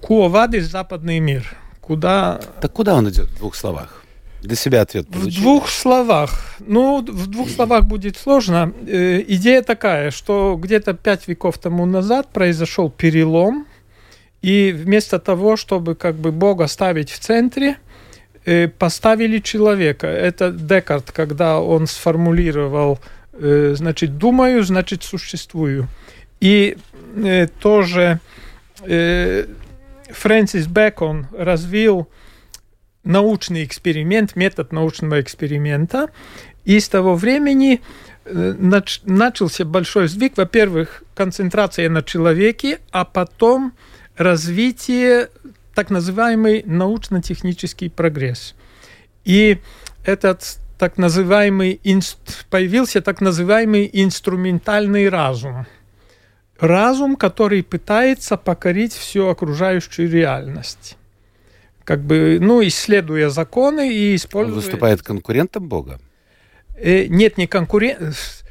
[0.00, 0.70] Куовадис.
[0.70, 1.56] Западный мир».
[1.80, 2.38] Куда...
[2.60, 4.02] Так куда он идет в двух словах?
[4.42, 5.30] Для себя ответ получил.
[5.30, 6.56] В двух словах.
[6.58, 8.74] Ну, в двух словах будет сложно.
[8.86, 13.66] Э, идея такая, что где-то пять веков тому назад произошел перелом
[14.44, 17.78] и вместо того, чтобы как бы Бога ставить в центре,
[18.44, 20.06] э, поставили человека.
[20.06, 22.98] Это Декарт, когда он сформулировал,
[23.32, 25.88] э, значит, думаю, значит, существую.
[26.40, 26.76] И
[27.16, 28.20] э, тоже
[30.10, 32.06] Фрэнсис Бэкон развил
[33.02, 36.10] научный эксперимент, метод научного эксперимента.
[36.66, 37.80] И с того времени
[38.26, 40.36] начался большой сдвиг.
[40.36, 43.72] Во-первых, концентрация на человеке, а потом
[44.16, 45.28] развитие,
[45.74, 48.54] так называемый научно-технический прогресс.
[49.24, 49.58] И
[50.04, 51.80] этот так называемый
[52.50, 55.66] появился так называемый инструментальный разум.
[56.58, 60.96] Разум, который пытается покорить всю окружающую реальность.
[61.84, 64.54] Как бы, ну, исследуя законы и используя...
[64.54, 66.00] Он выступает конкурентом Бога?
[66.76, 68.43] Э, нет, не конкурент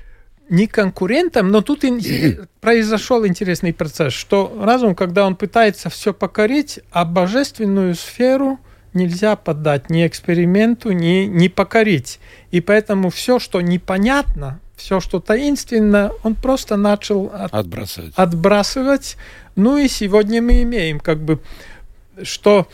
[0.54, 1.84] не конкурентом, но тут
[2.62, 8.60] произошел интересный процесс, что разум, когда он пытается все покорить, а божественную сферу
[8.94, 12.20] нельзя поддать ни эксперименту, ни, ни покорить.
[12.52, 18.13] И поэтому все, что непонятно, все, что таинственно, он просто начал от, Отбрасывать.
[18.16, 19.18] отбрасывать.
[19.56, 21.39] Ну и сегодня мы имеем как бы,
[22.22, 22.68] что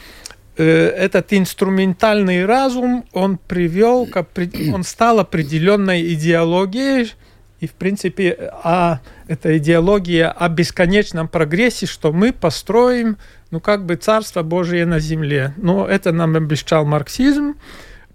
[0.58, 4.26] э, этот инструментальный разум, он привел, к,
[4.74, 7.14] он стал определенной идеологией,
[7.60, 13.18] и в принципе, а эта идеология о бесконечном прогрессе, что мы построим,
[13.52, 15.54] ну как бы Царство Божие на земле.
[15.58, 17.56] Но это нам обещал марксизм,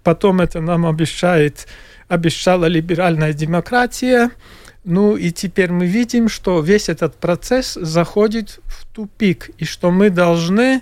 [0.03, 1.67] потом это нам обещает,
[2.07, 4.31] обещала либеральная демократия.
[4.83, 10.09] Ну и теперь мы видим, что весь этот процесс заходит в тупик, и что мы
[10.09, 10.81] должны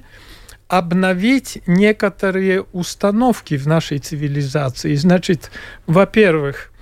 [0.68, 4.96] обновить некоторые установки в нашей цивилизации.
[4.96, 5.52] Значит,
[5.86, 6.73] во-первых,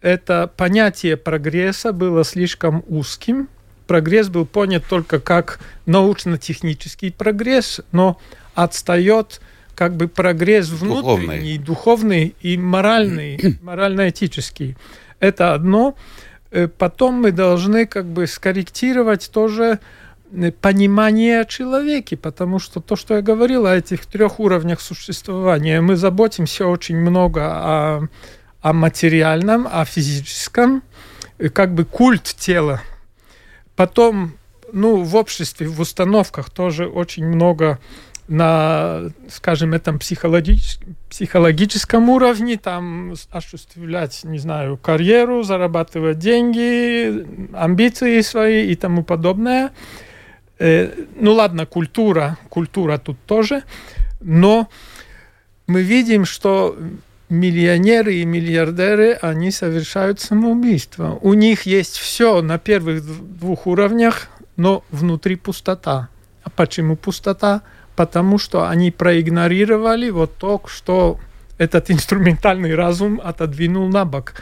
[0.00, 3.48] это понятие прогресса было слишком узким.
[3.86, 8.18] Прогресс был понят только как научно-технический прогресс, но
[8.54, 9.40] отстает
[9.74, 14.76] как бы прогресс внутренний, духовный, и моральный, морально-этический.
[15.20, 15.96] Это одно.
[16.50, 19.80] Э, Потом мы должны как бы скорректировать тоже
[20.32, 25.80] э, понимание о человеке, потому что то, что я говорил о этих трех уровнях существования,
[25.80, 28.08] мы заботимся очень много о,
[28.60, 30.82] о материальном, о физическом,
[31.38, 32.80] э, как бы культ тела.
[33.76, 34.32] Потом,
[34.72, 37.78] ну, в обществе, в установках тоже очень много
[38.28, 40.78] на, скажем, этом психологич...
[41.08, 49.72] психологическом уровне, там осуществлять, не знаю, карьеру, зарабатывать деньги, амбиции свои и тому подобное.
[50.60, 53.64] Э, ну ладно, культура, культура тут тоже,
[54.20, 54.68] но
[55.66, 56.76] мы видим, что
[57.30, 61.18] миллионеры и миллиардеры, они совершают самоубийство.
[61.22, 63.02] У них есть все на первых
[63.38, 66.08] двух уровнях, но внутри пустота.
[66.42, 67.62] А почему пустота?
[67.96, 71.18] Потому что они проигнорировали вот то, что
[71.56, 74.34] этот инструментальный разум отодвинул на бок.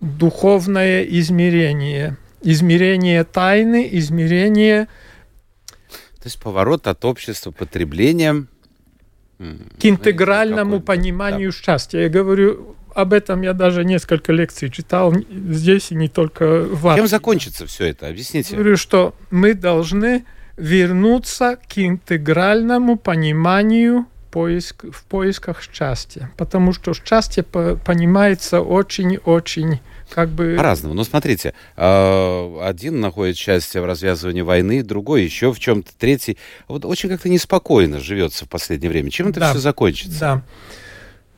[0.00, 2.16] Духовное измерение.
[2.42, 4.86] Измерение тайны, измерение...
[6.18, 8.46] То есть поворот от общества потребления
[9.38, 11.56] к интегральному пониманию да.
[11.56, 12.00] счастья.
[12.00, 17.02] Я говорю, об этом я даже несколько лекций читал здесь и не только в Латвии.
[17.02, 18.08] Чем закончится все это?
[18.08, 18.50] Объясните.
[18.50, 20.24] Я говорю, что мы должны
[20.56, 26.30] вернуться к интегральному пониманию поиск, в поисках счастья.
[26.36, 30.54] Потому что счастье понимается очень-очень как бы...
[30.56, 30.94] По-разному.
[30.94, 36.38] Ну, смотрите, а, один находит счастье в развязывании войны, другой еще в чем-то, третий.
[36.66, 39.10] Вот очень как-то неспокойно живется в последнее время.
[39.10, 40.18] Чем это да, все закончится?
[40.20, 40.42] Да.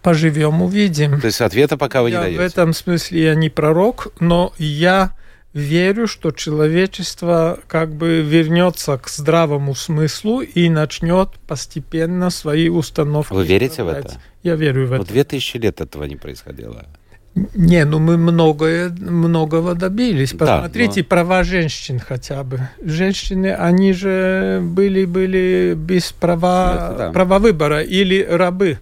[0.02, 1.20] Поживем, увидим.
[1.20, 2.38] То есть ответа пока вы я не даете?
[2.38, 5.12] В этом смысле я не пророк, но я
[5.52, 13.32] верю, что человечество как бы вернется к здравому смыслу и начнет постепенно свои установки.
[13.32, 14.14] Вы верите в это?
[14.42, 15.04] Я верю в это.
[15.04, 16.86] две тысячи лет этого не происходило.
[17.34, 20.32] Не, ну мы многое, многого добились.
[20.32, 21.06] Да, Посмотрите но...
[21.06, 22.60] права женщин хотя бы.
[22.82, 27.12] Женщины, они же были, были без права, да.
[27.12, 28.78] права выбора или рабы.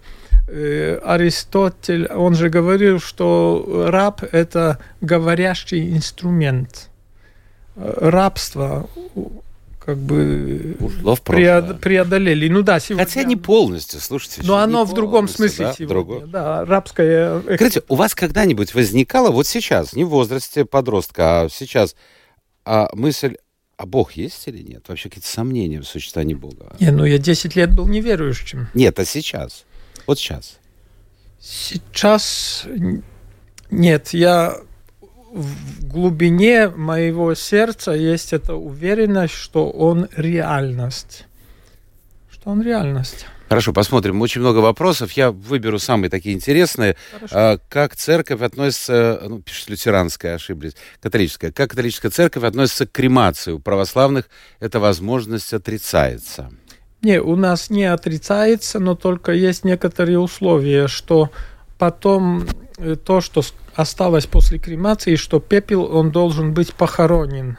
[0.47, 6.89] Аристотель, он же говорил, что раб– это говорящий инструмент.
[7.75, 8.89] Рабство
[9.89, 12.47] как бы Ушло в преод, преодолели.
[12.47, 13.05] Ну да, сегодня...
[13.05, 14.41] Хотя не полностью, слушайте.
[14.43, 15.87] Но оно в другом смысле да, сегодня.
[15.87, 16.25] Другое.
[16.27, 17.41] Да, рабское...
[17.55, 21.95] Скажите, у вас когда-нибудь возникало, вот сейчас, не в возрасте подростка, а сейчас,
[22.65, 23.37] а мысль,
[23.77, 24.83] а Бог есть или нет?
[24.87, 26.75] Вообще какие-то сомнения в существовании Бога?
[26.79, 28.67] Не, ну я 10 лет был неверующим.
[28.75, 29.65] Нет, а сейчас?
[30.05, 30.59] Вот сейчас.
[31.39, 32.67] Сейчас
[33.71, 34.57] нет, я
[35.31, 41.25] в глубине моего сердца есть эта уверенность, что он реальность.
[42.31, 43.25] Что он реальность.
[43.49, 44.21] Хорошо, посмотрим.
[44.21, 45.11] Очень много вопросов.
[45.13, 46.95] Я выберу самые такие интересные.
[47.31, 51.51] А, как церковь относится, ну, пишет лютеранская, ошиблись, католическая.
[51.51, 53.51] Как католическая церковь относится к кремации?
[53.51, 56.51] У православных эта возможность отрицается.
[57.01, 61.31] Не, у нас не отрицается, но только есть некоторые условия, что
[61.79, 62.45] потом
[63.03, 63.41] то, что
[63.75, 67.57] осталось после кремации, что пепел, он должен быть похоронен.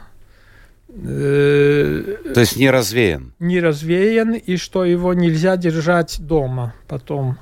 [0.87, 3.33] То есть не развеян?
[3.39, 7.37] Не развеян, и что его нельзя держать дома потом.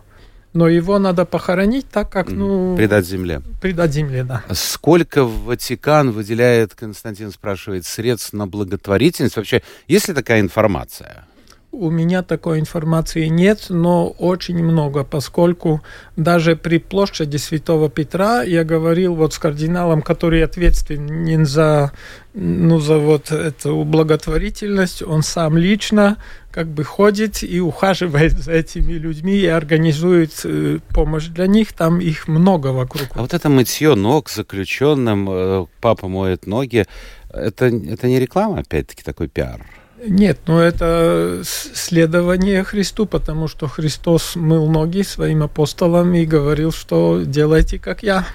[0.53, 2.75] Но его надо похоронить так, как, ну...
[2.75, 3.41] Предать земле.
[3.61, 4.43] Предать земле, да.
[4.51, 9.37] Сколько Ватикан выделяет, Константин спрашивает, средств на благотворительность?
[9.37, 11.27] Вообще, есть ли такая информация?
[11.71, 15.81] У меня такой информации нет, но очень много, поскольку
[16.15, 21.91] даже при площади Святого Петра я говорил вот с кардиналом, который ответственен за,
[22.33, 26.17] ну, за вот эту благотворительность, он сам лично
[26.51, 31.99] как бы ходит и ухаживает за этими людьми и организует э, помощь для них, там
[32.01, 33.07] их много вокруг.
[33.13, 36.85] А вот это мытье ног заключенным, э, папа моет ноги,
[37.31, 39.63] это, это не реклама, опять-таки, такой пиар?
[40.05, 47.23] Нет, ну это следование Христу, потому что Христос мыл ноги своим апостолам и говорил, что
[47.25, 48.25] делайте как я.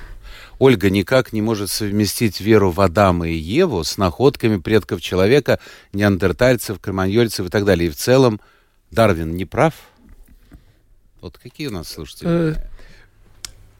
[0.58, 5.58] Ольга никак не может совместить веру в Адама и Еву с находками предков человека,
[5.92, 7.88] неандертальцев, кроманьольцев и так далее.
[7.88, 8.40] И в целом
[8.90, 9.74] Дарвин не прав?
[11.20, 12.28] Вот какие у нас слушатели?
[12.28, 12.54] Э,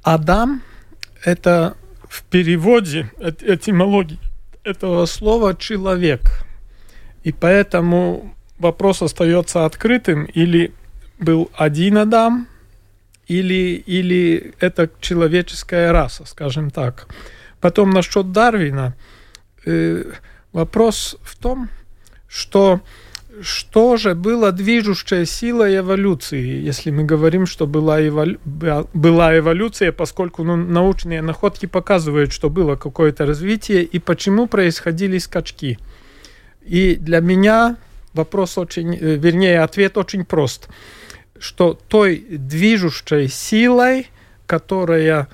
[0.03, 0.63] Адам—
[1.25, 1.77] это
[2.09, 4.19] в переводе этимологии
[4.65, 6.44] этого слова «человек».
[7.25, 10.73] И поэтому вопрос остается открытым, или
[11.19, 12.47] был один Адам,
[13.27, 17.09] или, или это человеческая раса, скажем так.
[17.61, 18.95] Потом насчет Дарвина.
[19.65, 20.13] Э,
[20.53, 21.71] вопрос в том,
[22.29, 22.81] что
[23.43, 28.39] что же было движущей силой эволюции, если мы говорим, что была, эволю...
[28.95, 35.79] была эволюция, поскольку ну, научные находки показывают, что было какое-то развитие и почему происходили скачки.
[36.65, 37.77] И для меня
[38.15, 40.69] вопрос очень, э, вернее, ответ очень прост,
[41.39, 44.09] что той движущей силой,
[44.47, 45.29] которая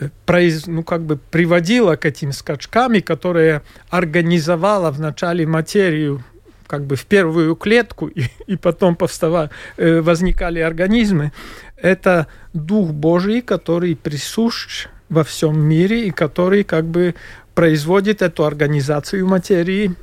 [0.00, 6.22] э, произ, ну, как бы приводила к этим скачкам и которая организовала вначале материю
[6.66, 11.32] как бы в первую клетку, и, и потом повстава, э, возникали организмы,
[11.76, 17.14] это Дух Божий, который присущ во всем мире и который как бы
[17.54, 19.94] производит эту организацию материи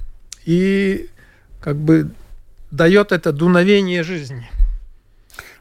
[0.45, 1.07] и
[1.59, 2.11] как бы
[2.71, 4.49] дает это дуновение жизни.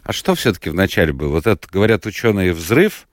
[0.02, 1.28] А что все-таки вначале было?
[1.28, 3.06] Вот это, говорят ученые, взрыв,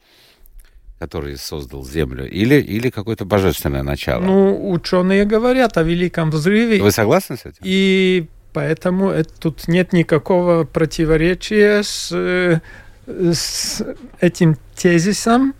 [0.99, 4.21] который создал Землю, или, или какое-то божественное начало?
[4.21, 6.81] Ну, ученые говорят о великом взрыве.
[6.81, 7.59] Вы согласны с этим?
[7.61, 12.59] И поэтому это, тут нет никакого противоречия с, э,
[13.05, 13.83] с
[14.19, 15.53] этим тезисом,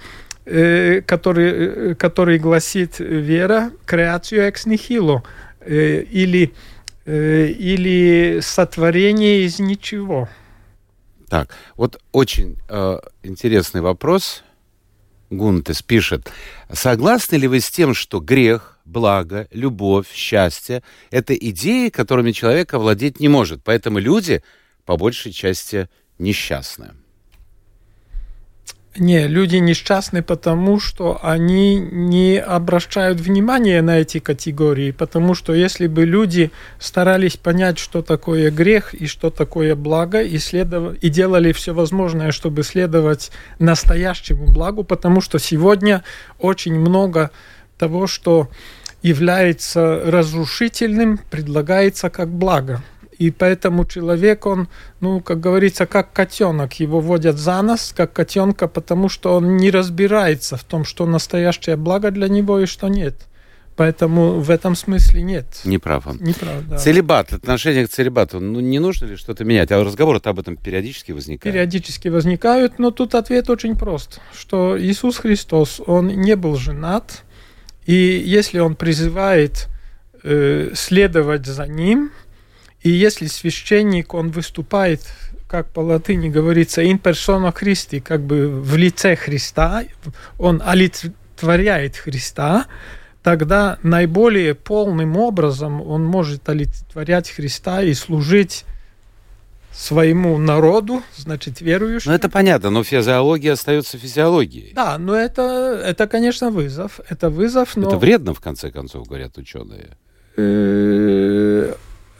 [0.45, 1.51] э, который,
[1.91, 5.23] э, который гласит вера креацию экс нихило
[5.67, 6.53] Э, или,
[7.05, 10.29] э, или сотворение из ничего.
[11.27, 14.43] Так, вот очень э, интересный вопрос.
[15.29, 16.31] Гунтес пишет,
[16.71, 23.19] согласны ли вы с тем, что грех, благо, любовь, счастье— это идеи, которыми человек овладеть
[23.19, 24.41] не может, поэтому люди
[24.85, 26.93] по большей части несчастны?
[28.99, 35.85] Не, люди несчастны потому, что они не обращают внимания на эти категории, потому что если
[35.85, 40.95] бы люди старались понять, что такое грех и что такое благо, и, следов...
[40.95, 46.03] и делали все возможное, чтобы следовать настоящему благу, потому что сегодня
[46.39, 47.29] очень много
[47.77, 48.49] того, что
[49.03, 52.81] является разрушительным, предлагается как благо.
[53.17, 54.67] И поэтому человек, он,
[54.99, 56.73] ну, как говорится, как котенок.
[56.79, 61.77] Его водят за нос, как котенка, потому что он не разбирается в том, что настоящее
[61.77, 63.15] благо для него и что нет.
[63.75, 65.45] Поэтому в этом смысле нет.
[65.63, 66.17] Не прав он.
[66.19, 66.77] Не прав, да.
[66.77, 69.71] Целебат, отношение к целебату, ну не нужно ли что-то менять?
[69.71, 71.53] А разговоры об этом периодически возникают?
[71.53, 77.23] Периодически возникают, но тут ответ очень прост, что Иисус Христос, Он не был женат,
[77.85, 79.67] и если Он призывает
[80.23, 82.11] э, следовать за Ним,
[82.87, 85.01] и если священник, он выступает,
[85.49, 89.83] как по латыни говорится, in persona Christi, как бы в лице Христа,
[90.39, 92.67] он олицетворяет Христа,
[93.23, 98.63] тогда наиболее полным образом он может олицетворять Христа и служить
[99.73, 102.11] своему народу, значит, верующим.
[102.11, 104.71] Ну, это понятно, но физиология остается физиологией.
[104.73, 107.01] Да, но это, это конечно, вызов.
[107.09, 107.89] Это вызов, но...
[107.89, 109.97] Это вредно, в конце концов, говорят ученые.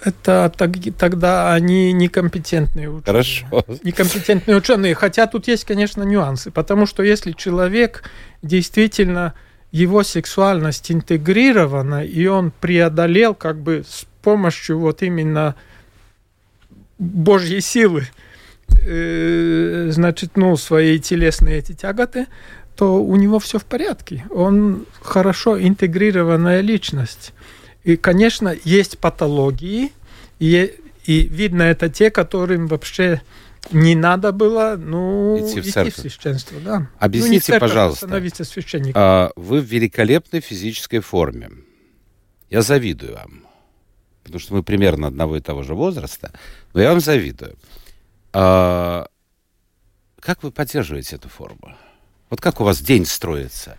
[0.04, 0.52] Это
[0.98, 3.04] тогда они некомпетентные ученые.
[3.04, 3.66] Хорошо.
[3.84, 4.96] Некомпетентные ученые.
[4.96, 6.52] Хотя тут есть, конечно, нюансы.
[6.52, 8.04] Потому что если человек
[8.42, 9.34] действительно
[9.72, 15.56] его сексуальность интегрирована, и он преодолел как бы с помощью вот именно
[17.00, 18.08] Божьей силы,
[18.86, 22.28] э, значит, ну, свои телесные эти тяготы,
[22.76, 24.26] то у него все в порядке.
[24.30, 27.34] Он хорошо интегрированная личность.
[27.88, 29.94] И, конечно, есть патологии,
[30.40, 30.76] и,
[31.06, 33.22] и видно, это те, которым вообще
[33.72, 36.60] не надо было ну, идти в, идти в священство.
[36.60, 36.90] Да.
[37.00, 39.02] Объясните, ну, церковь, пожалуйста, становиться священником.
[39.02, 41.50] А, вы в великолепной физической форме.
[42.50, 43.46] Я завидую вам.
[44.22, 46.34] потому что мы примерно одного и того же возраста,
[46.74, 47.56] но я вам завидую.
[48.34, 49.08] А,
[50.20, 51.74] как вы поддерживаете эту форму?
[52.30, 53.78] Вот как у вас день строится?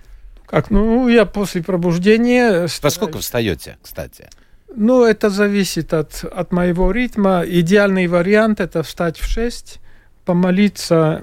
[0.48, 0.70] Как?
[0.70, 2.62] Ну, я после пробуждения...
[2.62, 4.28] Во стараюсь- сколько встаете, кстати?
[4.74, 7.42] Ну, это зависит от, от моего ритма.
[7.46, 9.78] Идеальный вариант– это встать в 6,
[10.24, 11.22] помолиться,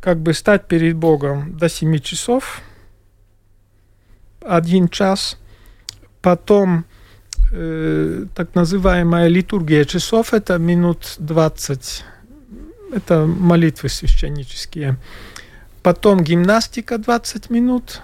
[0.00, 2.60] как бы стать перед Богом до 7 часов,
[4.42, 5.38] один час.
[6.20, 6.84] Потом
[7.52, 12.04] э, так называемая литургия часов– это минут 20.
[12.92, 14.96] Это молитвы священнические.
[15.82, 18.02] Потом гимнастика 20 минут.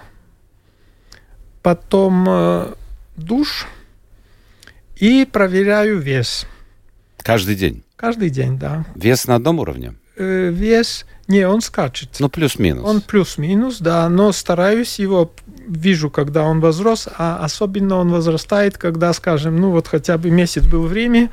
[1.61, 2.73] Потом э,
[3.17, 3.67] душ–
[5.01, 6.45] и проверяю вес.
[7.17, 7.83] Каждый день?
[7.95, 8.85] Каждый день, да.
[8.95, 9.95] Вес на одном уровне?
[10.15, 12.09] Э, вес, не, он скачет.
[12.19, 12.85] Ну, плюс-минус.
[12.85, 15.31] Он плюс-минус, да, но стараюсь его,
[15.67, 20.67] вижу, когда он возрос, а особенно он возрастает, когда, скажем, ну вот хотя бы месяц
[20.67, 21.31] был время,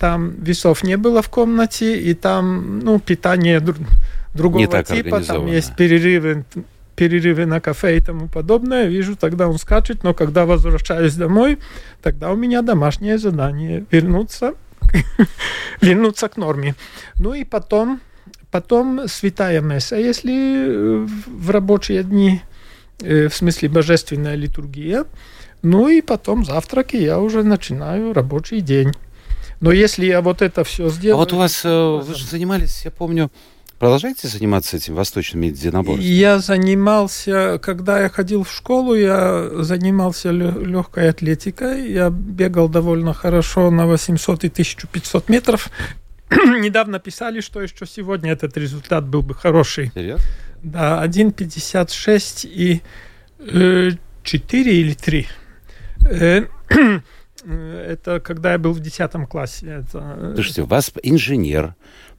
[0.00, 3.86] там весов не было в комнате, и там, ну, питание дру-
[4.34, 6.44] другого Не так типа, там есть перерывы,
[6.96, 11.58] перерывы на кафе и тому подобное, вижу, тогда он скачет, но когда возвращаюсь домой,
[12.02, 14.54] тогда у меня домашнее задание вернуться,
[15.80, 16.74] вернуться к норме.
[17.16, 18.00] Ну и потом,
[18.50, 20.32] потом святая месса, если
[20.66, 22.40] э, в рабочие дни,
[23.00, 25.04] э, в смысле божественная литургия,
[25.62, 28.92] ну и потом завтраки, я уже начинаю рабочий день.
[29.60, 31.16] Но если я вот это все А сделаю...
[31.16, 33.30] вот у вас, э, вы же занимались, я помню,
[33.84, 36.10] продолжаете заниматься этим восточными единоборствами?
[36.10, 41.92] Я занимался, когда я ходил в школу, я занимался легкой атлетикой.
[41.92, 45.68] Я бегал довольно хорошо на 800 и 1500 метров.
[46.30, 49.92] Недавно писали, что еще сегодня этот результат был бы хороший.
[49.94, 50.24] Серьезно?
[50.62, 52.80] Да, 1,56 и
[53.38, 53.90] э,
[54.22, 55.28] 4 или 3.
[57.46, 59.66] Э, это когда я был в 10 классе.
[59.66, 61.74] Это, э, Слушайте, у вас инженер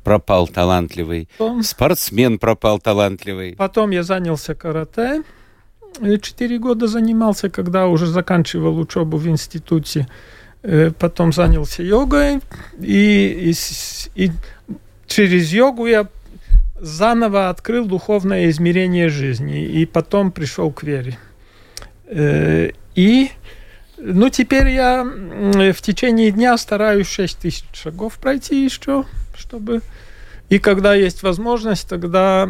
[0.06, 3.56] пропал талантливый, потом- спортсмен пропал талантливый.
[3.58, 5.24] Потом я занялся карате.
[6.22, 10.08] Четыре года занимался, когда уже заканчивал учебу в институте.
[10.64, 12.40] Э, Потом занялся йогой.
[12.80, 14.32] И, и и
[15.08, 16.08] через йогу я
[16.82, 19.66] заново открыл духовное измерение жизни.
[19.82, 21.18] И потом пришел к вере.
[22.08, 23.30] Э, И
[23.98, 29.06] ну, теперь я в течение дня стараюсь 6 тысяч шагов пройти еще,
[29.38, 29.82] чтобы...
[30.50, 32.48] И когда есть возможность, тогда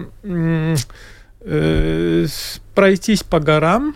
[1.41, 2.25] э,
[2.73, 3.95] пройтись по горам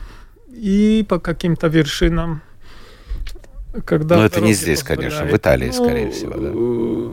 [0.53, 2.41] и по каким-то вершинам.
[3.85, 5.41] Когда Но это не здесь, конечно, в позволяет.
[5.41, 6.49] Италии, Ну, скорее всего, да.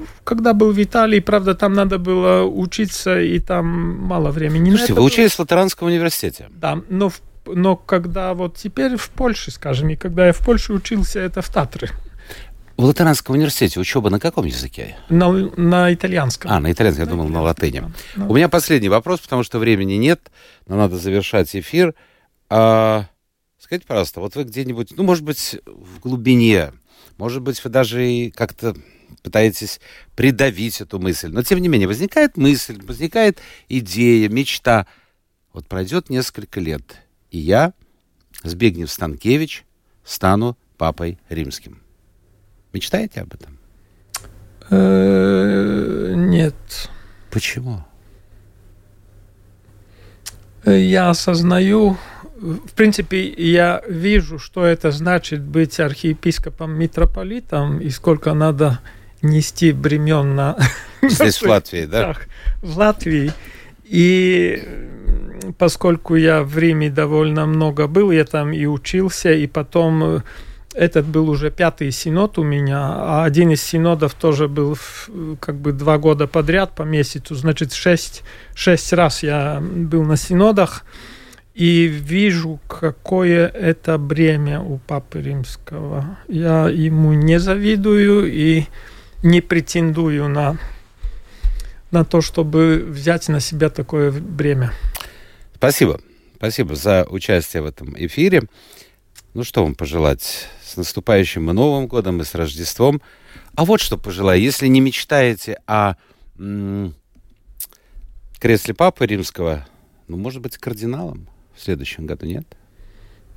[0.02, 3.66] э, Когда был в Италии, правда, там надо было учиться, и там
[3.98, 4.70] мало времени.
[4.70, 6.48] Слушайте, вы было- учились в Латеранском университете.
[6.50, 10.72] да, но, в- но когда вот теперь в Польше, скажем, и когда я в Польше
[10.72, 11.90] учился, это в Татры,
[12.76, 14.96] В Латеранском университете учеба на каком языке?
[15.08, 16.50] на, на итальянском.
[16.50, 17.84] А, на итальянском, я думал, на латыни.
[18.16, 18.24] Да.
[18.26, 20.30] У меня последний вопрос, потому что времени нет,
[20.66, 21.94] но надо завершать эфир.
[22.50, 23.06] А,
[23.58, 26.72] скажите, пожалуйста, вот вы где-нибудь, ну, может быть, в глубине,
[27.16, 28.76] может быть, вы даже и как-то
[29.22, 29.80] пытаетесь
[30.14, 34.86] придавить эту мысль, но тем не менее возникает мысль, возникает идея, мечта.
[35.52, 36.96] Вот пройдет несколько лет,
[37.30, 37.72] и я,
[38.42, 39.64] Збигнев Станкевич,
[40.04, 41.80] стану папой римским.
[42.72, 43.58] Мечтаете об этом?
[44.70, 46.54] Э, Нет.
[47.30, 47.84] Почему?
[50.64, 51.96] Я осознаю,
[52.36, 58.80] в принципе, я вижу, что это значит быть архиепископом, митрополитом, и сколько надо
[59.22, 60.58] нести бремен на...
[61.02, 62.16] Здесь, в Латвии, да?
[62.62, 63.32] В Латвии.
[63.84, 64.60] И
[65.58, 70.20] поскольку я в Риме довольно много был, я там и учился, и потом э,
[70.74, 75.08] этот был уже пятый синод у меня, а один из синодов тоже был в-
[75.40, 78.22] как бы два года подряд по месяцу, значит, шесть,
[78.54, 80.84] шесть раз я был на синодах,
[81.54, 86.18] и вижу, какое это бремя у Папы Римского.
[86.28, 88.66] Я ему не завидую и
[89.22, 90.58] не претендую на
[91.90, 94.72] на то, чтобы взять на себя такое бремя.
[95.56, 96.00] Спасибо.
[96.36, 98.42] Спасибо за участие в этом эфире.
[99.32, 100.48] Ну, что вам пожелать?
[100.62, 103.00] С наступающим и Новым годом, и с Рождеством.
[103.54, 104.40] А вот что пожелаю.
[104.40, 105.94] Если не мечтаете о
[106.38, 106.94] м,
[108.38, 109.66] кресле Папы Римского,
[110.08, 112.46] ну, может быть, кардиналом в следующем году, нет?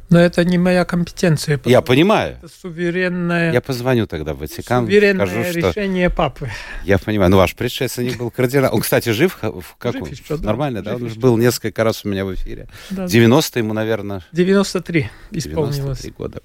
[0.10, 1.60] Но это не моя компетенция.
[1.66, 2.38] Я понимаю.
[2.42, 5.70] Это суверенное, Я позвоню тогда в Ватикан, суверенное скажу, что...
[5.70, 6.50] решение папы.
[6.84, 7.30] Я понимаю.
[7.30, 8.74] Ну, ваш предшественник был кардинал.
[8.74, 9.38] Он, кстати, жив?
[9.42, 10.48] В как Жив еще, да.
[10.48, 10.94] Нормально, да?
[10.94, 11.20] Жив Он еще.
[11.20, 12.68] был несколько раз у меня в эфире.
[12.90, 13.08] Да.
[13.08, 16.00] 90 ему, наверное, 93 исполнилось.
[16.02, 16.42] 93 года.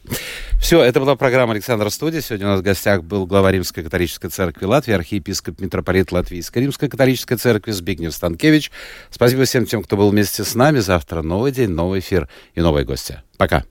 [0.61, 2.21] Все, это была программа Александра Студия.
[2.21, 6.89] Сегодня у нас в гостях был глава Римской католической церкви Латвии, архиепископ митрополит Латвийской Римской
[6.89, 8.71] католической церкви Збигнев Станкевич.
[9.11, 10.81] Спасибо всем тем, кто был вместе с нами.
[10.81, 13.23] Завтра новый день, новый эфир и новые гости.
[13.37, 13.63] Пока.